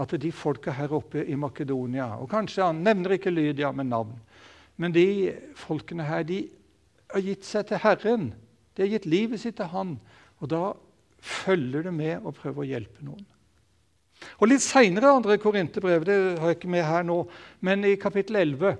at 0.00 0.14
de 0.22 0.30
folka 0.32 0.72
her 0.74 0.92
oppe 0.96 1.24
i 1.28 1.36
Makedonia 1.36 2.14
og 2.20 2.30
Kanskje 2.32 2.64
han 2.70 2.80
nevner 2.84 3.16
ikke 3.16 3.32
Lydia 3.32 3.72
med 3.72 3.90
navn, 3.90 4.14
men 4.80 4.94
de 4.96 5.34
folkene 5.60 6.06
her 6.08 6.24
de 6.24 6.44
har 7.12 7.24
gitt 7.24 7.44
seg 7.44 7.66
til 7.68 7.82
Herren. 7.82 8.30
De 8.74 8.84
har 8.84 8.94
gitt 8.94 9.08
livet 9.10 9.42
sitt 9.42 9.58
til 9.58 9.68
Han. 9.72 9.96
Og 10.40 10.48
da 10.48 10.62
følger 11.20 11.84
det 11.84 11.92
med 11.92 12.24
å 12.24 12.32
prøve 12.32 12.62
å 12.62 12.68
hjelpe 12.68 13.04
noen. 13.04 13.26
Og 14.38 14.48
Litt 14.48 14.64
seinere 14.64 15.12
andre 15.16 15.36
korinterbrev, 15.40 16.04
det 16.04 16.16
har 16.40 16.52
jeg 16.52 16.60
ikke 16.60 16.72
med 16.72 16.84
her 16.84 17.04
nå, 17.04 17.22
men 17.64 17.84
i 17.88 17.96
kapittel 18.00 18.40
11 18.40 18.78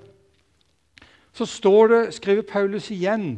så 1.36 1.46
står 1.46 1.92
det, 1.92 2.00
skriver 2.16 2.42
Paulus 2.48 2.88
igjen 2.90 3.36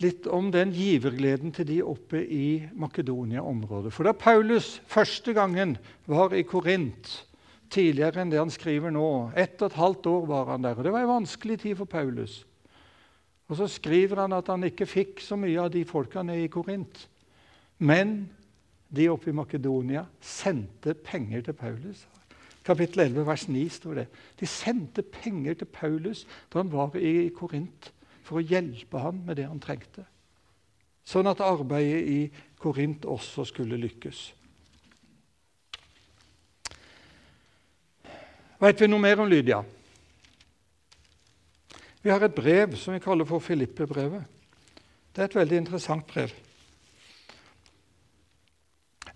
litt 0.00 0.26
om 0.26 0.50
den 0.54 0.72
givergleden 0.74 1.52
til 1.54 1.68
de 1.68 1.80
oppe 1.84 2.22
i 2.22 2.62
Makedonia-området. 2.72 3.92
For 3.94 4.08
da 4.08 4.14
Paulus 4.16 4.80
første 4.90 5.34
gangen 5.36 5.76
var 6.10 6.34
i 6.34 6.44
Korint, 6.48 7.10
tidligere 7.72 8.22
enn 8.22 8.32
det 8.32 8.40
han 8.40 8.52
skriver 8.52 8.92
nå 8.92 9.32
Ett 9.38 9.60
og 9.62 9.70
et 9.70 9.78
halvt 9.78 10.08
år 10.10 10.26
var 10.28 10.50
han 10.52 10.64
der, 10.64 10.76
og 10.76 10.84
det 10.84 10.92
var 10.92 11.06
en 11.06 11.14
vanskelig 11.14 11.60
tid 11.62 11.76
for 11.78 11.88
Paulus. 11.88 12.42
Og 13.48 13.56
Så 13.56 13.68
skriver 13.68 14.22
han 14.22 14.32
at 14.32 14.48
han 14.48 14.64
ikke 14.64 14.88
fikk 14.88 15.20
så 15.20 15.36
mye 15.36 15.60
av 15.60 15.72
de 15.72 15.84
folkene 15.84 16.38
i 16.40 16.48
Korint. 16.48 17.08
Men 17.78 18.30
de 18.88 19.08
oppe 19.12 19.30
i 19.30 19.36
Makedonia 19.36 20.06
sendte 20.20 20.94
penger 20.94 21.42
til 21.44 21.56
Paulus. 21.56 22.06
Kapittel 22.64 23.00
11, 23.08 23.26
vers 23.26 23.48
9 23.48 23.64
står 23.74 23.94
det. 23.98 24.06
De 24.40 24.46
sendte 24.46 25.02
penger 25.02 25.54
til 25.58 25.66
Paulus 25.66 26.26
da 26.52 26.62
han 26.62 26.72
var 26.72 26.96
i 26.96 27.28
Korint, 27.34 27.90
for 28.22 28.38
å 28.38 28.44
hjelpe 28.44 29.00
ham 29.02 29.22
med 29.26 29.38
det 29.40 29.48
han 29.48 29.60
trengte. 29.62 30.04
Sånn 31.02 31.26
at 31.26 31.42
arbeidet 31.42 32.06
i 32.06 32.18
Korint 32.62 33.06
også 33.10 33.44
skulle 33.48 33.80
lykkes. 33.80 34.20
Veit 38.62 38.78
vi 38.78 38.86
noe 38.86 39.02
mer 39.02 39.18
om 39.18 39.30
Lydia? 39.30 39.58
Vi 42.02 42.10
har 42.10 42.22
et 42.22 42.34
brev 42.34 42.76
som 42.78 42.94
vi 42.94 43.02
kaller 43.02 43.26
for 43.26 43.42
Filippe-brevet. 43.42 44.22
Det 45.12 45.22
er 45.22 45.28
et 45.28 45.36
veldig 45.36 45.58
interessant 45.64 46.06
brev. 46.06 46.30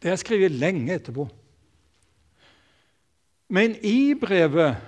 Det 0.03 0.11
er 0.11 0.19
skrevet 0.21 0.55
lenge 0.55 0.99
etterpå. 0.99 1.29
Men 3.49 3.77
i 3.87 4.15
brevet 4.19 4.83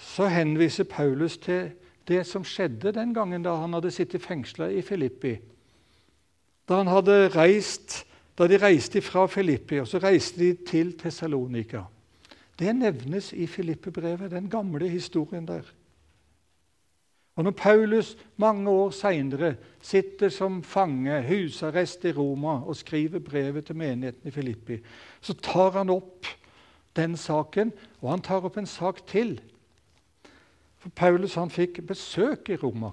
så 0.00 0.28
henviser 0.32 0.88
Paulus 0.88 1.36
til 1.38 1.70
det 2.08 2.24
som 2.26 2.44
skjedde 2.46 2.92
den 2.96 3.12
gangen 3.14 3.44
da 3.44 3.54
han 3.60 3.76
hadde 3.76 3.92
sittet 3.92 4.24
fengsla 4.24 4.70
i 4.72 4.82
Filippi. 4.82 5.36
Da, 6.68 6.82
reist, 7.32 8.04
da 8.36 8.48
de 8.48 8.58
reiste 8.60 9.00
fra 9.04 9.26
Filippi, 9.26 9.80
og 9.80 9.88
så 9.88 10.00
reiste 10.02 10.40
de 10.40 10.52
til 10.68 10.92
Tessalonika. 10.98 11.86
Det 12.58 12.74
nevnes 12.74 13.32
i 13.32 13.46
Filippe-brevet, 13.46 14.30
den 14.30 14.48
gamle 14.50 14.88
historien 14.88 15.46
der. 15.46 15.62
Og 17.38 17.44
Når 17.44 17.50
Paulus 17.50 18.16
mange 18.36 18.70
år 18.70 18.90
seinere 18.90 19.54
sitter 19.80 20.28
som 20.28 20.62
fange, 20.62 21.22
husarrest 21.22 22.04
i 22.04 22.12
Roma, 22.12 22.58
og 22.66 22.76
skriver 22.76 23.18
brevet 23.18 23.64
til 23.64 23.76
menigheten 23.76 24.28
i 24.28 24.30
Filippi, 24.34 24.80
så 25.20 25.34
tar 25.34 25.70
han 25.70 25.90
opp 25.90 26.26
den 26.96 27.16
saken, 27.16 27.70
og 28.00 28.10
han 28.10 28.24
tar 28.26 28.42
opp 28.42 28.58
en 28.58 28.66
sak 28.66 29.06
til. 29.06 29.38
Paulus 30.96 31.34
han 31.34 31.50
fikk 31.50 31.82
besøk 31.86 32.48
i 32.48 32.56
Roma 32.56 32.92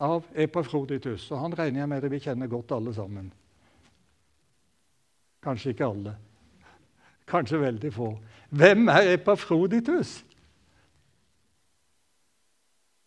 av 0.00 0.24
Epafroditus. 0.34 1.28
Og 1.30 1.42
han 1.42 1.54
regner 1.58 1.82
jeg 1.82 1.90
med 1.92 2.02
det 2.02 2.10
vi 2.12 2.22
kjenner 2.24 2.50
godt, 2.50 2.72
alle 2.72 2.94
sammen. 2.96 3.28
Kanskje 5.44 5.74
ikke 5.74 5.88
alle. 5.88 6.16
Kanskje 7.30 7.60
veldig 7.60 7.92
få. 7.94 8.10
Hvem 8.50 8.88
er 8.88 9.14
Epafroditus? 9.14 10.18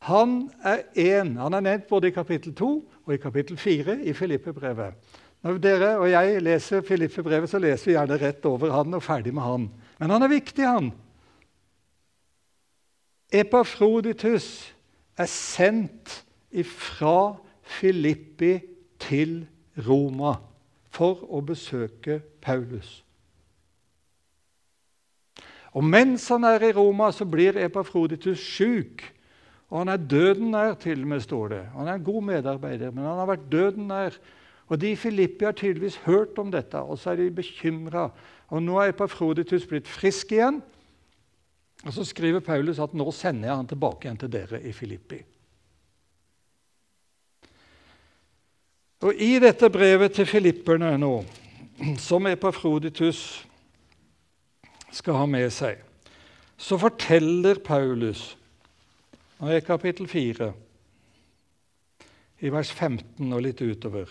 Han 0.04 0.52
er 0.64 0.84
én. 1.00 1.38
Han 1.40 1.54
er 1.54 1.64
nevnt 1.64 1.88
både 1.88 2.10
i 2.10 2.16
kapittel 2.16 2.56
2 2.56 2.72
og 3.06 3.14
i 3.14 3.22
kapittel 3.22 3.58
4 3.58 4.02
i 4.04 4.14
Filippe-brevet. 4.14 4.98
Når 5.44 5.60
dere 5.60 5.92
og 6.00 6.10
jeg 6.12 6.42
leser 6.44 6.84
Filippe-brevet, 6.88 7.50
så 7.50 7.60
leser 7.60 7.90
vi 7.90 7.96
gjerne 7.98 8.18
rett 8.20 8.46
over 8.48 8.72
han 8.72 8.96
og 8.96 9.04
ferdig 9.04 9.34
med 9.36 9.44
han. 9.44 9.70
Men 10.00 10.14
han 10.16 10.24
er 10.24 10.32
viktig, 10.32 10.66
han. 10.68 10.92
Epafroditus 13.34 14.76
er 15.18 15.30
sendt 15.30 16.20
fra 16.70 17.36
Filippi 17.62 18.60
til 19.02 19.40
Roma 19.88 20.36
for 20.94 21.24
å 21.34 21.42
besøke 21.42 22.20
Paulus. 22.44 23.00
Og 25.74 25.82
Mens 25.82 26.28
han 26.30 26.46
er 26.46 26.62
i 26.62 26.74
Roma, 26.76 27.10
så 27.12 27.26
blir 27.26 27.58
Epafroditus 27.58 28.38
sjuk. 28.38 29.02
Og 29.74 29.80
han 29.82 29.90
er 29.90 29.98
døden 29.98 30.52
nær, 30.54 30.76
til 30.78 31.02
og 31.02 31.08
med, 31.10 31.24
står 31.26 31.48
det. 31.50 31.64
Han 31.74 31.88
er 31.90 31.98
en 31.98 32.06
god 32.06 32.22
medarbeider, 32.28 32.92
men 32.94 33.08
han 33.10 33.18
har 33.24 33.32
vært 33.32 33.50
døden 33.52 33.88
nær. 33.90 34.20
Og 34.70 34.78
De 34.82 34.92
i 34.94 35.00
Filippi 35.00 35.46
har 35.46 35.58
tydeligvis 35.58 35.98
hørt 36.06 36.38
om 36.38 36.52
dette, 36.54 36.78
og 36.78 36.98
så 37.02 37.12
er 37.12 37.24
de 37.24 37.32
bekymra. 37.34 38.12
Og 38.54 38.62
nå 38.62 38.78
er 38.80 38.94
Epafroditus 38.94 39.66
blitt 39.66 39.90
frisk 39.90 40.32
igjen. 40.38 40.62
Og 41.84 41.94
Så 41.94 42.06
skriver 42.08 42.40
Paulus 42.40 42.80
at 42.80 42.94
nå 42.96 43.12
sender 43.12 43.50
jeg 43.50 43.60
han 43.60 43.68
tilbake 43.68 44.08
igjen 44.08 44.20
til 44.22 44.32
dere 44.32 44.62
i 44.64 44.72
Filippi. 44.76 45.20
Og 49.04 49.20
I 49.20 49.36
dette 49.44 49.68
brevet 49.70 50.14
til 50.16 50.26
filipperne 50.26 50.94
nå, 50.98 51.16
som 52.00 52.28
Epafroditus 52.30 53.44
skal 54.96 55.18
ha 55.20 55.26
med 55.28 55.50
seg, 55.52 55.82
så 56.56 56.78
forteller 56.80 57.60
Paulus 57.66 58.30
nå 59.44 59.50
er 59.52 59.66
kapittel 59.66 60.08
4, 60.08 60.54
i 62.48 62.52
vers 62.52 62.70
15 62.72 63.28
og 63.28 63.42
litt 63.44 63.60
utover. 63.60 64.08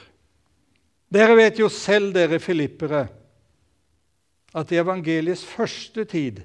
Dere 1.09 1.37
vet 1.39 1.61
jo 1.61 1.71
selv, 1.73 2.11
dere 2.13 2.37
filippere, 2.41 3.07
at 4.53 4.73
i 4.73 4.81
evangeliets 4.81 5.47
første 5.49 6.05
tid, 6.05 6.43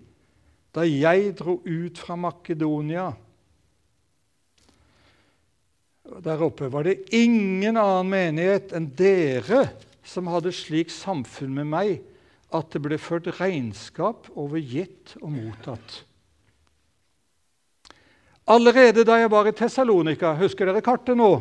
da 0.78 0.86
jeg 0.86 1.32
dro 1.40 1.58
ut 1.66 1.98
fra 1.98 2.16
Makedonia 2.20 3.10
Der 6.24 6.44
oppe 6.46 6.70
var 6.72 6.86
det 6.86 7.10
ingen 7.18 7.80
annen 7.82 8.12
menighet 8.12 8.76
enn 8.78 8.86
dere 8.96 9.66
som 10.08 10.30
hadde 10.32 10.54
slik 10.56 10.94
samfunn 10.94 11.56
med 11.58 11.68
meg 11.68 11.98
at 12.56 12.70
det 12.72 12.80
ble 12.86 13.00
ført 13.02 13.28
regnskap 13.42 14.30
over 14.40 14.62
gitt 14.62 15.18
og 15.20 15.34
mottatt. 15.34 15.98
Allerede 18.48 19.04
da 19.04 19.18
jeg 19.20 19.32
var 19.34 19.50
i 19.50 19.56
Tessalonika 19.58 20.32
Husker 20.40 20.70
dere 20.70 20.84
kartet 20.86 21.20
nå? 21.20 21.32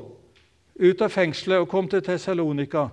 Ut 0.82 1.04
av 1.04 1.14
fengselet 1.14 1.62
og 1.62 1.70
kom 1.70 1.86
til 1.92 2.02
Tessalonika. 2.02 2.88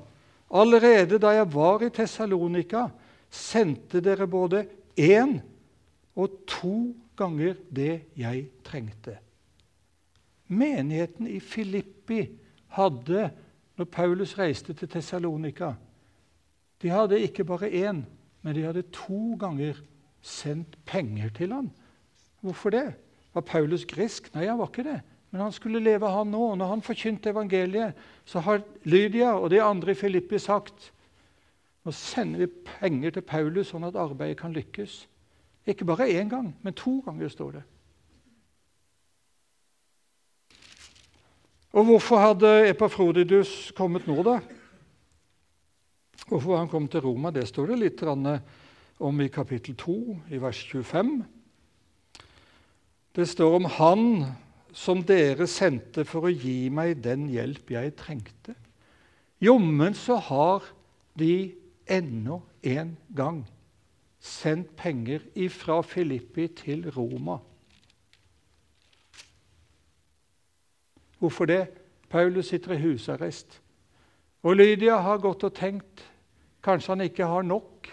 Allerede 0.54 1.18
da 1.18 1.34
jeg 1.40 1.50
var 1.56 1.82
i 1.82 1.90
Tessalonika, 1.90 2.86
sendte 3.34 4.04
dere 4.06 4.30
både 4.30 4.68
én 4.94 5.40
og 6.16 6.34
to 6.48 6.94
ganger 7.18 7.58
det 7.74 8.02
jeg 8.18 8.48
trengte. 8.66 9.18
Menigheten 10.48 11.28
i 11.28 11.40
Filippi 11.40 12.28
hadde, 12.76 13.32
når 13.78 13.86
Paulus 13.90 14.36
reiste 14.38 14.74
til 14.74 14.90
Tessalonika 14.90 15.74
De 16.82 16.90
hadde 16.90 17.22
ikke 17.22 17.44
bare 17.44 17.70
én, 17.70 18.04
men 18.42 18.56
de 18.56 18.64
hadde 18.64 18.84
to 18.92 19.38
ganger 19.40 19.80
sendt 20.22 20.78
penger 20.86 21.30
til 21.30 21.54
ham. 21.54 21.72
Hvorfor 22.42 22.70
det? 22.70 22.94
Var 23.34 23.42
Paulus 23.42 23.86
grisk? 23.86 24.28
Nei, 24.36 24.46
han 24.46 24.60
var 24.60 24.68
ikke 24.68 24.84
det. 24.84 25.00
Men 25.32 25.42
han 25.42 25.52
skulle 25.52 25.80
leve, 25.80 26.10
han 26.10 26.28
nå. 26.28 26.56
Når 26.56 26.68
han 26.68 26.82
forkynte 26.82 27.30
evangeliet, 27.30 27.94
så 28.26 28.40
har 28.40 28.62
Lydia 28.84 29.32
og 29.34 29.50
de 29.50 29.62
andre 29.62 29.92
i 29.92 29.98
Filippi 29.98 30.38
sagt 30.38 30.92
nå 31.84 31.92
sender 31.92 32.46
vi 32.46 32.48
penger 32.80 33.12
til 33.12 33.26
Paulus 33.28 33.74
sånn 33.74 33.84
at 33.84 33.98
arbeidet 34.00 34.38
kan 34.40 34.54
lykkes. 34.56 35.02
Ikke 35.68 35.86
bare 35.88 36.10
én 36.12 36.30
gang, 36.30 36.52
men 36.62 36.74
to 36.74 37.00
ganger, 37.06 37.30
står 37.32 37.52
det. 37.52 37.64
Og 41.74 41.88
hvorfor 41.88 42.20
hadde 42.22 42.70
Epafrodidus 42.70 43.72
kommet 43.76 44.08
nå, 44.08 44.20
da? 44.24 44.38
Hvorfor 46.28 46.58
han 46.58 46.70
kom 46.70 46.88
til 46.88 47.02
Roma, 47.02 47.32
det 47.34 47.48
står 47.50 47.72
det 47.72 47.80
litt 47.80 48.04
om 48.04 49.22
i 49.22 49.28
kapittel 49.34 49.76
2, 49.80 49.96
i 50.36 50.42
vers 50.42 50.60
25. 50.70 51.16
Det 53.14 53.26
står 53.30 53.56
om 53.56 53.66
Han 53.80 54.06
som 54.74 55.04
dere 55.06 55.48
sendte 55.50 56.06
for 56.06 56.26
å 56.26 56.34
gi 56.34 56.70
meg 56.74 57.02
den 57.06 57.28
hjelp 57.30 57.74
jeg 57.76 57.96
trengte. 57.98 58.56
Jommen 59.44 59.94
så 59.98 60.18
har 60.30 60.66
de 61.18 61.54
ennå 61.86 62.42
en 62.64 62.96
gang 63.14 63.44
sendt 64.24 64.76
penger 64.80 65.26
fra 65.52 65.82
Filippi 65.82 66.48
til 66.48 66.88
Roma. 66.92 67.38
Hvorfor 71.20 71.46
det? 71.46 71.68
Paulus 72.10 72.48
sitter 72.48 72.76
i 72.76 72.82
husarrest. 72.82 73.62
Og 74.44 74.56
Lydia 74.56 74.98
har 75.00 75.22
gått 75.24 75.44
og 75.44 75.56
tenkt 75.56 76.04
kanskje 76.64 76.94
han 76.94 77.06
ikke 77.08 77.28
har 77.28 77.44
nok. 77.48 77.88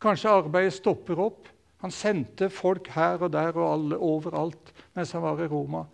Kanskje 0.00 0.32
arbeidet 0.32 0.76
stopper 0.76 1.20
opp. 1.20 1.48
Han 1.84 1.92
sendte 1.94 2.50
folk 2.50 2.88
her 2.92 3.22
og 3.22 3.32
der 3.32 3.52
og 3.56 3.72
alle 3.72 3.98
overalt 4.02 4.72
mens 4.96 5.12
han 5.14 5.22
var 5.22 5.40
i 5.44 5.48
Roma. 5.48 5.84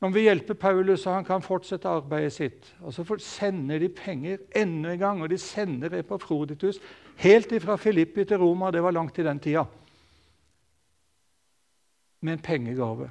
Nå 0.00 0.08
vi 0.14 0.22
hjelpe 0.24 0.54
Paulus, 0.56 1.02
så 1.02 1.12
han 1.12 1.26
kan 1.28 1.42
fortsette 1.44 1.88
arbeidet 1.88 2.32
sitt. 2.32 2.70
Og 2.80 2.94
Så 2.94 3.04
sender 3.20 3.78
de 3.78 3.88
penger 3.88 4.38
enda 4.56 4.92
en 4.92 4.98
gang, 4.98 5.22
og 5.22 5.28
de 5.28 5.38
sender 5.38 5.98
Epafroditus 5.98 6.80
helt 7.16 7.52
fra 7.62 7.76
Filippi 7.76 8.24
til 8.24 8.38
Roma. 8.40 8.70
Det 8.70 8.82
var 8.82 8.96
langt 8.96 9.18
i 9.18 9.22
den 9.22 9.38
tida. 9.38 9.66
Med 12.20 12.32
en 12.32 12.38
pengegave. 12.38 13.10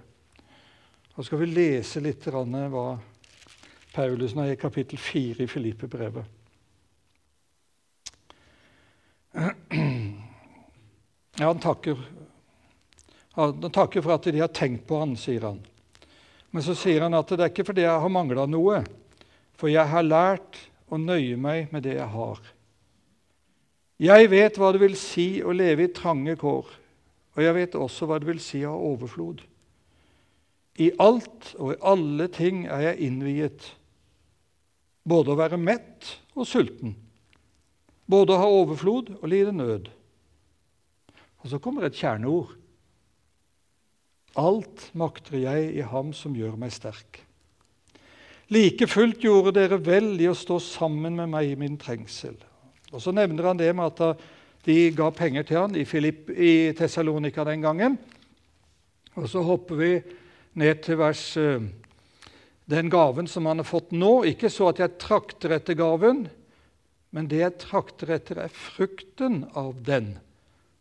Og 1.15 1.25
skal 1.25 1.39
vi 1.39 1.45
lese 1.45 2.01
litt 2.01 2.25
hva 2.25 2.97
Paulus 3.93 4.35
er 4.35 4.53
i 4.53 4.55
kapittel 4.55 4.97
4 4.97 5.43
i 5.43 5.47
Filippe-brevet. 5.47 6.25
Ja, 11.39 11.47
han 11.47 11.59
takker, 11.59 11.97
han 13.37 13.71
takker 13.71 14.01
for 14.01 14.15
at 14.17 14.25
de 14.27 14.39
har 14.41 14.49
tenkt 14.51 14.87
på 14.89 14.97
han, 14.99 15.15
sier 15.15 15.45
han. 15.47 15.61
Men 16.51 16.65
så 16.65 16.73
sier 16.77 17.05
han 17.05 17.17
at 17.17 17.29
det 17.29 17.45
er 17.45 17.51
ikke 17.51 17.67
fordi 17.67 17.85
jeg 17.85 18.01
har 18.03 18.13
mangla 18.13 18.47
noe, 18.49 18.81
for 19.59 19.69
jeg 19.71 19.85
har 19.91 20.05
lært 20.05 20.57
å 20.89 20.97
nøye 20.97 21.37
meg 21.37 21.69
med 21.73 21.85
det 21.85 21.97
jeg 21.99 22.09
har. 22.09 22.39
Jeg 23.99 24.29
vet 24.31 24.57
hva 24.57 24.71
det 24.71 24.81
vil 24.81 24.95
si 24.97 25.27
å 25.43 25.53
leve 25.53 25.85
i 25.85 25.93
trange 25.93 26.37
kår, 26.39 26.69
og 27.35 27.43
jeg 27.43 27.55
vet 27.57 27.75
også 27.75 28.07
hva 28.07 28.19
det 28.21 28.29
vil 28.29 28.41
si 28.43 28.63
å 28.63 28.71
ha 28.73 28.89
overflod. 28.93 29.43
I 30.79 30.89
alt 31.03 31.53
og 31.59 31.73
i 31.73 31.81
alle 31.91 32.29
ting 32.31 32.63
er 32.71 32.85
jeg 32.87 33.09
innviet, 33.09 33.67
både 35.03 35.33
å 35.33 35.39
være 35.39 35.59
mett 35.59 36.13
og 36.37 36.47
sulten, 36.47 36.95
både 38.09 38.33
å 38.33 38.41
ha 38.41 38.49
overflod 38.61 39.11
og 39.19 39.27
lide 39.29 39.51
nød. 39.53 39.91
Og 41.43 41.51
så 41.51 41.59
kommer 41.61 41.87
et 41.87 41.99
kjerneord. 41.99 42.55
Alt 44.39 44.89
makter 44.95 45.41
jeg 45.41 45.73
i 45.75 45.83
Ham 45.83 46.13
som 46.15 46.35
gjør 46.37 46.55
meg 46.59 46.71
sterk. 46.71 47.23
Like 48.49 48.87
fullt 48.89 49.21
gjorde 49.21 49.53
dere 49.57 49.77
vel 49.83 50.13
i 50.21 50.29
å 50.29 50.37
stå 50.37 50.57
sammen 50.63 51.17
med 51.17 51.29
meg 51.33 51.51
i 51.51 51.57
min 51.59 51.75
trengsel. 51.77 52.37
Og 52.89 53.01
Så 53.03 53.13
nevner 53.13 53.51
han 53.51 53.59
det 53.59 53.69
med 53.75 53.99
at 53.99 54.23
de 54.65 54.77
ga 54.95 55.09
penger 55.13 55.45
til 55.45 55.59
han 55.59 55.75
i, 55.77 55.85
Filipp, 55.85 56.31
i 56.31 56.71
Tessalonika 56.77 57.45
den 57.45 57.61
gangen. 57.61 57.99
Og 59.15 59.27
Så 59.29 59.43
hopper 59.45 59.75
vi 59.75 59.91
ned 60.57 60.81
til 60.83 60.97
vers 60.97 61.21
eh, 61.37 61.61
den 62.69 62.89
gaven 62.89 63.27
som 63.27 63.45
han 63.45 63.61
har 63.61 63.67
fått 63.67 63.91
nå. 63.91 64.23
Ikke 64.29 64.49
så 64.49 64.71
at 64.71 64.81
jeg 64.81 64.97
trakter 65.01 65.53
etter 65.57 65.77
gaven, 65.77 66.25
men 67.13 67.29
det 67.29 67.43
jeg 67.43 67.59
trakter 67.65 68.15
etter, 68.17 68.43
er 68.45 68.53
frukten 68.53 69.43
av 69.57 69.77
den, 69.85 70.15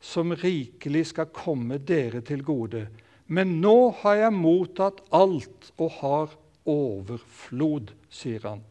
som 0.01 0.33
rikelig 0.33 1.09
skal 1.13 1.33
komme 1.35 1.81
dere 1.83 2.23
til 2.25 2.45
gode 2.47 2.87
men 3.29 3.59
nå 3.61 3.77
har 4.01 4.23
jeg 4.23 4.37
mottatt 4.37 5.01
alt 5.15 5.71
og 5.77 5.91
har 6.01 6.37
overflod, 6.69 7.93
sier 8.09 8.45
han. 8.49 8.63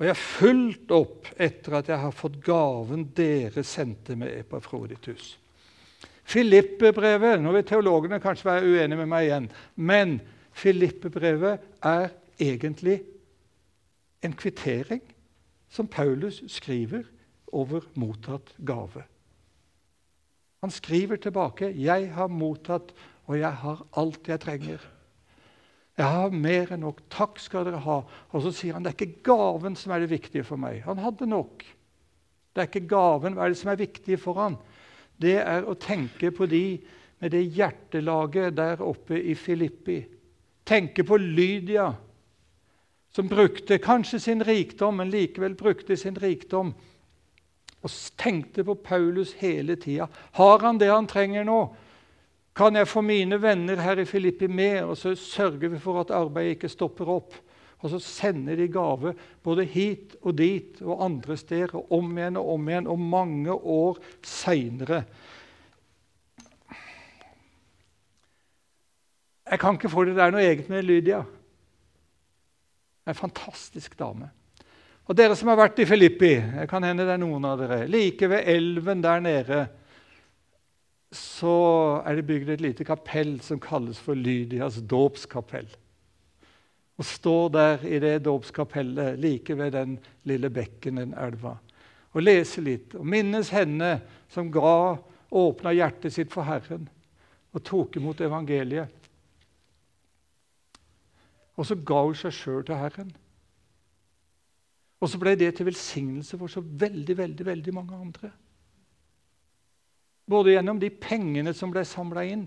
Og 0.00 0.06
jeg 0.08 0.12
har 0.12 0.22
fulgt 0.22 0.92
opp 0.96 1.28
etter 1.40 1.78
at 1.78 1.88
jeg 1.92 2.02
har 2.02 2.14
fått 2.16 2.40
gaven 2.44 3.06
dere 3.16 3.64
sendte 3.64 4.16
med 4.18 4.32
Epafroditus. 4.34 5.36
Filippe-brevet 6.32 7.40
Nå 7.42 7.52
vil 7.54 7.66
teologene 7.66 8.20
kanskje 8.22 8.48
være 8.48 8.68
uenige 8.68 8.98
med 9.02 9.10
meg 9.10 9.28
igjen. 9.28 9.48
Men 9.76 10.16
Filippe-brevet 10.58 11.62
er 11.86 12.12
egentlig 12.42 13.00
en 14.22 14.34
kvittering 14.38 15.02
som 15.72 15.88
Paulus 15.88 16.42
skriver 16.52 17.06
over 17.52 17.86
mottatt 17.94 18.52
gave. 18.58 19.04
Han 20.62 20.70
skriver 20.70 21.16
tilbake 21.16 21.72
'Jeg 21.74 22.12
har 22.14 22.28
mottatt, 22.28 22.94
og 23.26 23.38
jeg 23.38 23.52
har 23.52 23.86
alt 23.96 24.28
jeg 24.28 24.40
trenger'. 24.40 24.86
Jeg 25.98 26.06
har 26.06 26.30
mer 26.30 26.72
enn 26.72 26.80
nok. 26.80 27.02
Takk 27.10 27.38
skal 27.38 27.64
dere 27.64 27.82
ha. 27.84 28.02
Og 28.32 28.42
så 28.42 28.52
sier 28.52 28.72
han 28.74 28.82
det 28.82 28.92
er 28.92 29.04
ikke 29.06 29.22
gaven 29.22 29.76
som 29.76 29.92
er 29.92 29.98
det 29.98 30.10
viktige 30.10 30.44
for 30.44 30.56
meg. 30.56 30.82
Han 30.86 30.98
hadde 30.98 31.26
nok. 31.26 31.64
Det 32.54 32.62
er 32.62 32.70
ikke 32.70 32.88
gaven. 32.88 33.34
Hva 33.34 33.44
er 33.44 33.48
det 33.52 33.58
som 33.58 33.70
er 33.70 33.76
viktig 33.76 34.18
for 34.20 34.38
han? 34.40 34.56
Det 35.20 35.36
er 35.36 35.66
å 35.68 35.74
tenke 35.74 36.30
på 36.30 36.46
de 36.46 36.80
med 37.20 37.30
det 37.30 37.42
hjertelaget 37.54 38.56
der 38.56 38.80
oppe 38.82 39.20
i 39.20 39.34
Filippi. 39.34 40.00
Tenke 40.66 41.04
på 41.04 41.16
Lydia, 41.16 41.92
som 43.12 43.28
brukte 43.28 43.78
kanskje 43.78 44.18
sin 44.20 44.42
rikdom, 44.42 44.96
men 44.96 45.10
likevel 45.10 45.54
brukte 45.54 45.96
sin 45.96 46.16
rikdom 46.16 46.72
og 47.82 47.94
tenkte 48.18 48.64
på 48.64 48.76
Paulus 48.78 49.34
hele 49.40 49.76
tida. 49.76 50.06
Har 50.38 50.62
han 50.62 50.78
det 50.78 50.90
han 50.92 51.08
trenger 51.10 51.46
nå? 51.46 51.60
Kan 52.54 52.76
jeg 52.76 52.88
få 52.88 53.00
mine 53.00 53.38
venner 53.40 53.80
her 53.80 54.02
i 54.02 54.04
Filippi 54.04 54.46
med, 54.46 54.82
og 54.84 54.96
så 55.00 55.14
sørger 55.16 55.72
vi 55.72 55.80
for 55.80 56.02
at 56.02 56.12
arbeidet 56.14 56.58
ikke 56.58 56.70
stopper 56.72 57.10
opp? 57.10 57.36
Og 57.82 57.90
så 57.90 57.98
sender 57.98 58.56
de 58.56 58.68
gave 58.70 59.14
både 59.42 59.64
hit 59.66 60.14
og 60.22 60.36
dit 60.38 60.82
og 60.84 61.04
andre 61.04 61.36
steder, 61.36 61.74
og 61.80 61.92
om 61.98 62.12
igjen 62.18 62.38
og 62.38 62.52
om 62.54 62.68
igjen, 62.68 62.86
og 62.86 63.00
mange 63.00 63.52
år 63.52 63.98
seinere. 64.22 65.02
Jeg 69.50 69.60
kan 69.60 69.74
ikke 69.74 69.90
få 69.90 70.04
det 70.06 70.14
der 70.16 70.30
noe 70.32 70.44
eget 70.44 70.68
med 70.70 70.86
Lydia. 70.86 71.24
En 73.08 73.18
fantastisk 73.18 73.98
dame. 73.98 74.30
Og 75.12 75.16
dere 75.18 75.34
som 75.36 75.50
har 75.52 75.58
vært 75.60 75.82
i 75.82 75.84
Filippi, 75.84 76.30
jeg 76.40 76.68
kan 76.70 76.86
hende 76.88 77.04
det 77.04 77.12
er 77.12 77.20
noen 77.20 77.44
av 77.44 77.58
dere, 77.60 77.82
like 77.84 78.24
ved 78.32 78.46
elven 78.48 79.02
der 79.04 79.20
nede 79.20 79.58
så 81.12 81.56
er 82.08 82.16
det 82.16 82.24
bygd 82.30 82.54
et 82.54 82.62
lite 82.64 82.86
kapell 82.88 83.34
som 83.44 83.60
kalles 83.60 84.00
for 84.00 84.16
Lydias 84.16 84.78
dåpskapell. 84.88 85.68
Og 86.96 87.04
står 87.04 87.52
der 87.52 87.84
i 87.84 88.00
det 88.00 88.14
dåpskapellet 88.24 89.20
like 89.20 89.52
ved 89.58 89.76
den 89.76 89.98
lille 90.24 90.48
bekken, 90.48 91.02
den 91.02 91.12
elva, 91.20 91.58
og 92.16 92.24
leser 92.24 92.64
litt 92.64 92.96
og 92.96 93.04
minnes 93.04 93.52
henne 93.52 93.98
som 94.32 94.48
ga, 94.48 94.96
åpna 95.28 95.76
hjertet 95.76 96.16
sitt 96.16 96.32
for 96.32 96.48
Herren 96.48 96.88
og 97.52 97.60
tok 97.68 98.00
imot 98.00 98.24
evangeliet. 98.24 98.88
Og 101.60 101.68
så 101.68 101.76
ga 101.76 102.00
hun 102.00 102.16
seg 102.16 102.32
sjøl 102.32 102.64
til 102.64 102.80
Herren. 102.80 103.12
Og 105.02 105.10
så 105.10 105.18
ble 105.18 105.34
det 105.34 105.50
til 105.58 105.66
velsignelse 105.66 106.38
for 106.38 106.50
så 106.50 106.62
veldig, 106.62 107.16
veldig, 107.18 107.46
veldig 107.46 107.74
mange 107.74 107.98
andre. 107.98 108.30
Både 110.30 110.54
gjennom 110.54 110.78
de 110.80 110.90
pengene 110.94 111.54
som 111.56 111.72
ble 111.74 111.82
samla 111.84 112.22
inn, 112.30 112.44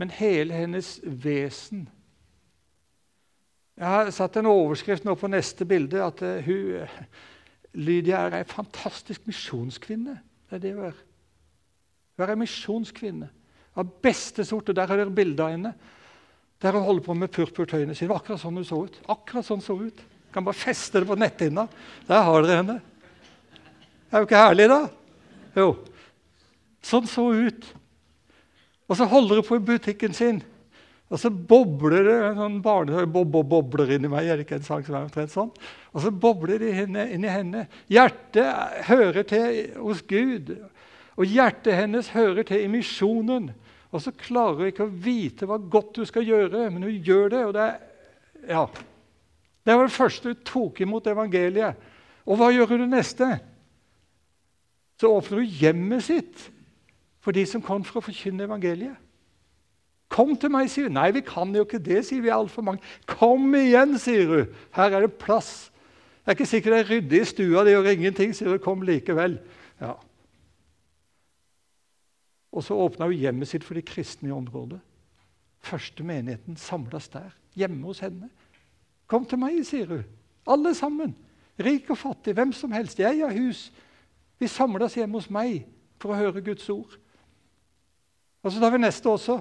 men 0.00 0.10
hele 0.10 0.56
hennes 0.56 0.96
vesen. 1.04 1.86
Jeg 3.78 3.86
har 3.88 4.10
satt 4.14 4.36
en 4.36 4.50
overskrift 4.50 5.06
nå 5.06 5.14
på 5.16 5.30
neste 5.30 5.64
bilde 5.68 6.02
at 6.02 6.20
uh, 6.26 6.42
hun, 6.44 6.90
Lydia 7.72 8.26
er 8.26 8.40
ei 8.40 8.44
fantastisk 8.48 9.24
misjonskvinne. 9.30 10.18
Det 10.50 10.58
er 10.58 10.64
det 10.64 10.74
hun 10.74 10.88
er. 10.90 10.98
Hun 12.16 12.24
er 12.26 12.34
ei 12.34 12.40
misjonskvinne 12.42 13.30
av 13.78 13.94
beste 14.04 14.44
sort. 14.44 14.68
og 14.68 14.76
Der 14.76 14.90
har 14.90 15.00
dere 15.00 15.14
bilde 15.14 15.44
av 15.44 15.54
henne. 15.54 15.72
Der 16.62 16.76
hun 16.76 16.84
holder 16.84 17.06
på 17.06 17.14
med 17.14 17.32
purpurtøyene 17.32 17.94
sine. 17.96 18.14
Akkurat 18.14 18.42
sånn 18.42 18.58
hun 18.60 18.66
så 18.66 18.82
ut. 18.84 18.98
Akkurat 19.08 19.46
sånn 19.46 19.64
så 19.64 19.78
ut. 19.80 20.02
Kan 20.32 20.46
bare 20.46 20.56
feste 20.56 21.02
det 21.02 21.08
på 21.08 21.18
netthinna. 21.18 21.66
Der 22.08 22.24
har 22.26 22.46
dere 22.46 22.60
henne. 22.62 22.78
Det 23.52 24.16
er 24.16 24.22
jo 24.22 24.28
ikke 24.28 24.44
herlig, 24.44 24.68
da? 24.72 24.80
Jo. 25.56 25.68
Sånn 26.84 27.06
så 27.08 27.28
ut. 27.32 27.68
Og 28.88 28.98
så 28.98 29.06
holder 29.08 29.40
hun 29.40 29.46
på 29.46 29.58
i 29.60 29.66
butikken 29.72 30.16
sin. 30.16 30.42
Og 31.12 31.20
så 31.20 31.28
bobler 31.28 32.06
det 32.06 32.14
en 32.24 32.38
sånn 32.40 32.60
barne, 32.64 33.04
bob, 33.04 33.28
bob, 33.32 33.50
bobler 33.50 33.90
inni 33.98 34.08
meg. 34.08 34.24
er 34.24 34.38
det 34.40 34.46
ikke 34.46 34.56
en 34.56 34.64
sang 34.64 34.84
som 34.84 34.96
er 34.96 35.04
omtrent 35.04 35.32
sånn? 35.32 35.50
Og 35.92 36.04
så 36.04 36.12
bobler 36.12 36.62
det 36.62 36.70
inni 36.86 37.04
inn 37.16 37.26
henne. 37.28 37.66
Hjertet 37.92 38.86
hører 38.88 39.26
til 39.28 39.58
hos 39.76 40.00
Gud, 40.08 40.54
og 41.20 41.28
hjertet 41.28 41.76
hennes 41.76 42.08
hører 42.16 42.48
til 42.48 42.64
i 42.64 42.70
misjonen. 42.72 43.50
Og 43.92 44.00
så 44.00 44.14
klarer 44.16 44.62
hun 44.62 44.70
ikke 44.70 44.86
å 44.86 44.94
vite 45.04 45.48
hva 45.48 45.60
godt 45.60 46.00
hun 46.00 46.08
skal 46.08 46.24
gjøre, 46.24 46.70
men 46.72 46.88
hun 46.88 46.96
gjør 47.04 47.28
det. 47.34 47.44
og 47.44 47.52
Det, 47.58 47.68
ja. 48.48 48.64
Det 49.62 49.76
var 49.76 49.86
det 49.86 49.94
første 49.94 50.32
hun 50.32 50.44
tok 50.46 50.80
imot 50.82 51.06
evangeliet. 51.06 51.78
Og 52.26 52.38
hva 52.38 52.50
gjør 52.54 52.74
hun 52.74 52.84
det 52.84 52.90
neste? 52.96 53.28
Så 54.98 55.10
åpner 55.10 55.42
hun 55.42 55.56
hjemmet 55.62 56.04
sitt 56.06 56.48
for 57.22 57.34
de 57.34 57.44
som 57.46 57.62
kom 57.62 57.84
for 57.86 58.00
å 58.00 58.04
forkynne 58.06 58.46
evangeliet. 58.46 58.98
Kom 60.12 60.34
til 60.36 60.52
meg, 60.52 60.68
sier 60.68 60.90
hun. 60.90 60.98
Nei, 60.98 61.08
vi 61.14 61.22
kan 61.24 61.54
jo 61.56 61.64
ikke 61.64 61.80
det, 61.80 62.02
sier 62.04 62.20
vi 62.24 62.32
altfor 62.34 62.66
mange. 62.66 62.82
Kom 63.08 63.46
igjen, 63.56 63.96
sier 64.02 64.28
hun. 64.28 64.56
Her 64.76 64.98
er 64.98 65.06
det 65.06 65.14
plass. 65.22 65.70
Det 66.22 66.32
er 66.32 66.36
ikke 66.36 66.50
sikkert 66.50 66.74
det 66.74 66.80
er 66.82 66.90
ryddig 66.90 67.20
i 67.22 67.28
stua, 67.30 67.62
det 67.64 67.72
gjør 67.72 67.88
ingenting, 67.94 68.34
sier 68.36 68.52
hun. 68.52 68.62
Kom 68.62 68.84
likevel. 68.86 69.38
Ja. 69.80 69.94
Og 72.52 72.66
så 72.66 72.76
åpna 72.76 73.08
hun 73.08 73.16
hjemmet 73.16 73.48
sitt 73.48 73.64
for 73.64 73.78
de 73.78 73.86
kristne 73.86 74.28
i 74.28 74.36
området. 74.36 74.82
Første 75.62 76.04
menigheten 76.04 76.58
samles 76.60 77.08
der, 77.14 77.32
hjemme 77.56 77.86
hos 77.88 78.02
henne. 78.04 78.28
Kom 79.06 79.26
til 79.28 79.40
meg, 79.40 79.60
sier 79.66 79.90
hun. 79.90 80.04
Alle 80.48 80.74
sammen. 80.74 81.14
Rik 81.62 81.90
og 81.92 81.98
fattig, 82.00 82.34
hvem 82.34 82.52
som 82.56 82.72
helst. 82.72 83.00
Jeg 83.00 83.20
har 83.20 83.34
hus. 83.36 83.70
Vi 84.40 84.48
samles 84.50 84.96
hjemme 84.98 85.20
hos 85.20 85.30
meg 85.30 85.62
for 86.02 86.12
å 86.12 86.18
høre 86.18 86.42
Guds 86.44 86.68
ord. 86.72 86.96
Og 88.42 88.50
så 88.50 88.58
tar 88.58 88.72
vi 88.74 88.82
neste 88.82 89.10
også. 89.10 89.38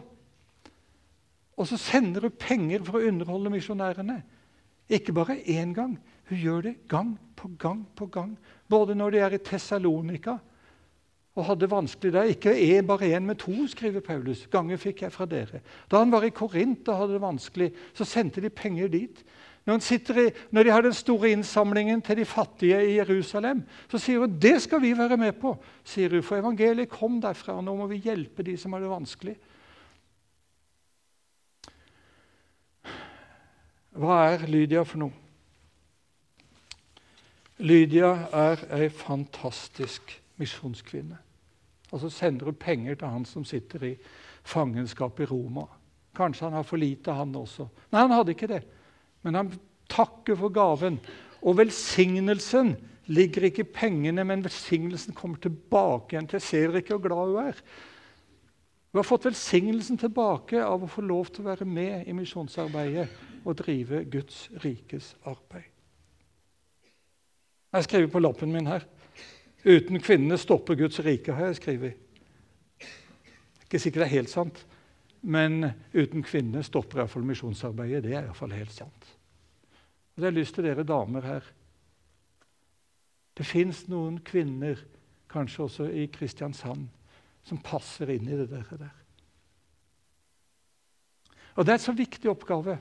Og 1.58 1.68
så 1.68 1.78
sender 1.78 2.28
hun 2.28 2.38
penger 2.38 2.84
for 2.86 3.00
å 3.00 3.10
underholde 3.10 3.54
misjonærene. 3.54 4.20
Ikke 4.92 5.16
bare 5.16 5.40
én 5.50 5.74
gang. 5.74 5.96
Hun 6.30 6.38
gjør 6.38 6.62
det 6.68 6.76
gang 6.92 7.16
på 7.36 7.50
gang 7.60 7.84
på 7.98 8.08
gang. 8.12 8.36
Både 8.70 8.96
når 8.96 9.12
de 9.12 9.22
er 9.26 9.36
i 9.36 9.42
Tessalonika 9.42 10.38
og 11.36 11.46
hadde 11.48 11.70
vanskelig 11.72 12.14
der. 12.14 12.32
Ikke 12.34 12.54
en, 12.54 12.88
bare 12.88 13.10
én, 13.16 13.26
men 13.26 13.40
to, 13.40 13.54
skriver 13.72 14.04
Paulus. 14.04 14.46
Ganger 14.52 14.80
fikk 14.82 15.06
jeg 15.06 15.16
fra 15.16 15.26
dere. 15.30 15.62
Da 15.92 16.02
han 16.02 16.12
var 16.12 16.26
i 16.28 16.34
Korint 16.36 16.88
og 16.92 16.98
hadde 16.98 17.16
det 17.16 17.24
vanskelig, 17.24 17.70
så 17.96 18.08
sendte 18.08 18.44
de 18.44 18.52
penger 18.52 18.92
dit. 18.92 19.24
Når, 19.66 19.78
i, 20.18 20.32
når, 20.50 20.64
de 20.64 20.72
har 20.74 20.82
den 20.82 20.94
store 20.94 21.32
innsamlingen 21.36 22.02
til 22.02 22.18
de 22.18 22.26
fattige 22.26 22.80
i 22.82 22.96
Jerusalem, 22.98 23.62
så 23.92 24.00
sier 24.02 24.24
hun 24.24 24.40
det 24.42 24.56
skal 24.64 24.82
vi 24.82 24.96
være 24.98 25.18
med 25.22 25.38
på. 25.38 25.54
sier 25.86 26.10
hun, 26.10 26.24
For 26.26 26.42
evangeliet 26.42 26.90
kom 26.90 27.20
derfra, 27.22 27.60
nå 27.62 27.76
må 27.78 27.88
vi 27.92 28.02
hjelpe 28.02 28.44
de 28.44 28.58
som 28.58 28.74
har 28.74 28.82
det 28.82 28.90
vanskelig. 28.90 29.36
Hva 33.92 34.22
er 34.32 34.48
Lydia 34.48 34.82
for 34.88 35.04
noe? 35.04 35.14
Lydia 37.62 38.16
er 38.34 38.64
ei 38.74 38.88
fantastisk 38.90 40.16
misjonskvinne. 40.42 41.20
Og 41.92 42.00
så 42.02 42.10
sender 42.10 42.50
hun 42.50 42.58
penger 42.58 42.96
til 42.98 43.14
han 43.14 43.26
som 43.28 43.46
sitter 43.46 43.84
i 43.92 43.96
fangenskap 44.48 45.20
i 45.20 45.28
Roma. 45.30 45.68
Kanskje 46.18 46.48
han 46.48 46.58
har 46.58 46.66
for 46.66 46.82
lite, 46.82 47.14
han 47.14 47.36
også. 47.36 47.68
Nei, 47.92 48.02
han 48.02 48.16
hadde 48.16 48.34
ikke 48.34 48.50
det. 48.50 48.64
Men 49.26 49.38
han 49.38 49.52
takker 49.92 50.38
for 50.40 50.54
gaven. 50.54 51.00
Og 51.42 51.58
velsignelsen 51.58 52.76
ligger 53.12 53.48
ikke 53.48 53.66
i 53.66 53.74
pengene, 53.74 54.24
men 54.28 54.44
velsignelsen 54.46 55.16
kommer 55.18 55.42
tilbake 55.42 56.16
igjen 56.16 56.30
til 56.32 56.44
Ser 56.44 56.78
ikke 56.80 56.98
hvor 56.98 57.08
glad 57.08 57.34
hun 57.34 57.50
er. 57.50 57.64
Hun 58.92 59.00
har 59.00 59.08
fått 59.08 59.30
velsignelsen 59.30 60.00
tilbake 60.00 60.60
av 60.64 60.84
å 60.84 60.90
få 60.92 61.04
lov 61.06 61.32
til 61.32 61.46
å 61.46 61.52
være 61.52 61.68
med 61.68 62.08
i 62.08 62.16
misjonsarbeidet 62.16 63.08
og 63.46 63.56
drive 63.62 64.04
Guds 64.12 64.50
rikes 64.64 65.14
arbeid. 65.24 65.70
Jeg 67.72 67.88
skriver 67.88 68.12
på 68.12 68.20
lappen 68.20 68.52
min 68.52 68.68
her. 68.68 68.84
Uten 69.64 70.02
kvinnene 70.02 70.38
stopper 70.42 70.76
Guds 70.76 71.00
rike, 71.06 71.32
har 71.32 71.52
jeg 71.52 71.62
skrevet. 71.62 71.96
Ikke 73.64 73.80
sikkert 73.80 74.04
det 74.04 74.08
er 74.10 74.18
helt 74.18 74.32
sant, 74.32 74.66
men 75.22 75.72
uten 75.94 76.24
kvinnene 76.26 76.64
stopper 76.66 77.04
iallfall 77.04 77.26
misjonsarbeidet. 77.26 78.04
Det 78.06 78.16
er 78.16 78.26
iallfall 78.26 78.56
helt 78.58 78.74
sant. 78.74 79.10
Og 80.12 80.16
så 80.18 80.26
har 80.26 80.32
jeg 80.32 80.40
lyst 80.40 80.58
til 80.58 80.66
dere 80.66 80.88
damer 80.88 81.28
her. 81.28 81.52
Det 83.38 83.46
fins 83.48 83.86
noen 83.90 84.20
kvinner, 84.26 84.80
kanskje 85.32 85.64
også 85.66 85.88
i 85.96 86.08
Kristiansand, 86.12 86.90
som 87.48 87.62
passer 87.64 88.10
inn 88.14 88.28
i 88.28 88.40
det 88.42 88.50
der. 88.52 88.90
Og 91.56 91.66
det 91.66 91.74
er 91.74 91.78
en 91.80 91.86
så 91.86 91.96
viktig 91.96 92.30
oppgave. 92.32 92.80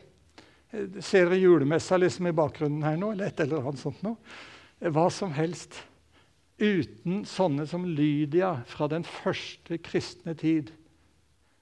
Ser 0.70 1.28
dere 1.28 1.38
julemessa 1.40 1.98
liksom 1.98 2.28
i 2.30 2.34
bakgrunnen 2.36 2.84
her 2.86 2.98
nå? 2.98 3.12
eller 3.12 3.30
et 3.30 3.40
eller 3.44 3.62
annet 3.62 3.82
sånt 3.82 4.02
nå? 4.06 4.16
Hva 4.80 5.06
som 5.12 5.32
helst. 5.36 5.76
Uten 6.60 7.24
sånne 7.24 7.64
som 7.68 7.86
Lydia 7.88 8.52
fra 8.68 8.88
den 8.90 9.06
første 9.06 9.78
kristne 9.80 10.34
tid, 10.38 10.74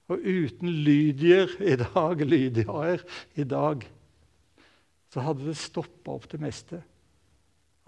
og 0.09 0.24
uten 0.24 0.68
lydier 0.68 1.50
i 1.61 1.76
dag, 1.76 2.22
lydiaer 2.24 3.04
i 3.36 3.44
dag, 3.44 3.84
så 5.12 5.24
hadde 5.24 5.46
det 5.48 5.56
stoppa 5.61 6.16
opp 6.16 6.28
det 6.32 6.40
meste. 6.40 6.80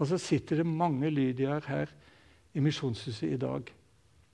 Og 0.01 0.09
så 0.09 0.17
sitter 0.21 0.61
det 0.61 0.65
mange 0.65 1.09
lydiaer 1.09 1.65
her 1.67 1.93
i 2.53 2.61
Misjonshuset 2.61 3.33
i 3.33 3.41
dag, 3.41 3.73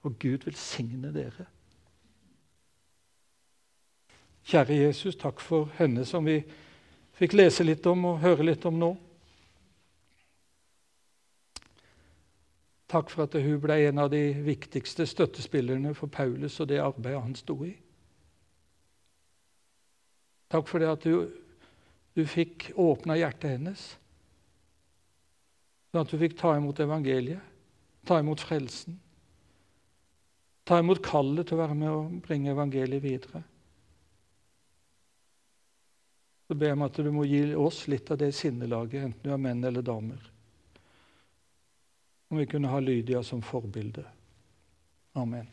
og 0.03 0.19
Gud 0.19 0.47
velsigne 0.47 1.11
dere. 1.15 1.47
Kjære 4.47 4.79
Jesus, 4.79 5.17
takk 5.19 5.41
for 5.43 5.67
henne 5.75 6.05
som 6.07 6.23
vi 6.27 6.39
fikk 7.19 7.35
lese 7.35 7.65
litt 7.67 7.83
om 7.89 8.05
og 8.13 8.21
høre 8.23 8.45
litt 8.47 8.63
om 8.67 8.77
nå. 8.79 8.93
Takk 12.87 13.11
for 13.11 13.25
at 13.27 13.35
hun 13.35 13.59
ble 13.59 13.75
en 13.89 13.99
av 13.99 14.11
de 14.13 14.21
viktigste 14.45 15.03
støttespillerne 15.09 15.91
for 15.95 16.07
Paulus 16.11 16.55
og 16.63 16.69
det 16.71 16.79
arbeidet 16.79 17.23
han 17.23 17.35
sto 17.35 17.57
i. 17.67 17.73
Takk 20.47 20.69
for 20.69 20.79
det 20.79 20.87
at 20.93 21.03
du, 21.03 21.27
du 22.15 22.23
fikk 22.23 22.69
åpna 22.79 23.17
hjertet 23.19 23.57
hennes, 23.57 23.83
sånn 25.91 26.05
at 26.05 26.13
du 26.13 26.15
fikk 26.21 26.37
ta 26.39 26.53
imot 26.55 26.79
evangeliet, 26.79 27.43
ta 28.07 28.21
imot 28.23 28.45
frelsen, 28.47 28.95
ta 30.67 30.79
imot 30.79 31.03
kallet 31.03 31.47
til 31.47 31.57
å 31.57 31.61
være 31.65 31.75
med 31.75 31.91
og 31.91 32.17
bringe 32.23 32.53
evangeliet 32.55 33.03
videre. 33.03 33.43
Så 36.47 36.55
ber 36.55 36.71
jeg 36.71 36.79
om 36.79 36.87
at 36.87 37.03
du 37.03 37.11
må 37.11 37.27
gi 37.27 37.43
oss 37.59 37.83
litt 37.91 38.07
av 38.15 38.23
det 38.23 38.31
sinnelaget, 38.35 39.03
enten 39.03 39.27
du 39.27 39.33
er 39.35 39.43
menn 39.43 39.67
eller 39.67 39.83
damer. 39.83 40.21
Om 42.27 42.37
vi 42.37 42.45
kunne 42.45 42.67
ha 42.67 42.79
Lydia 42.79 43.23
som 43.23 43.41
forbilde. 43.41 44.05
Amen. 45.13 45.47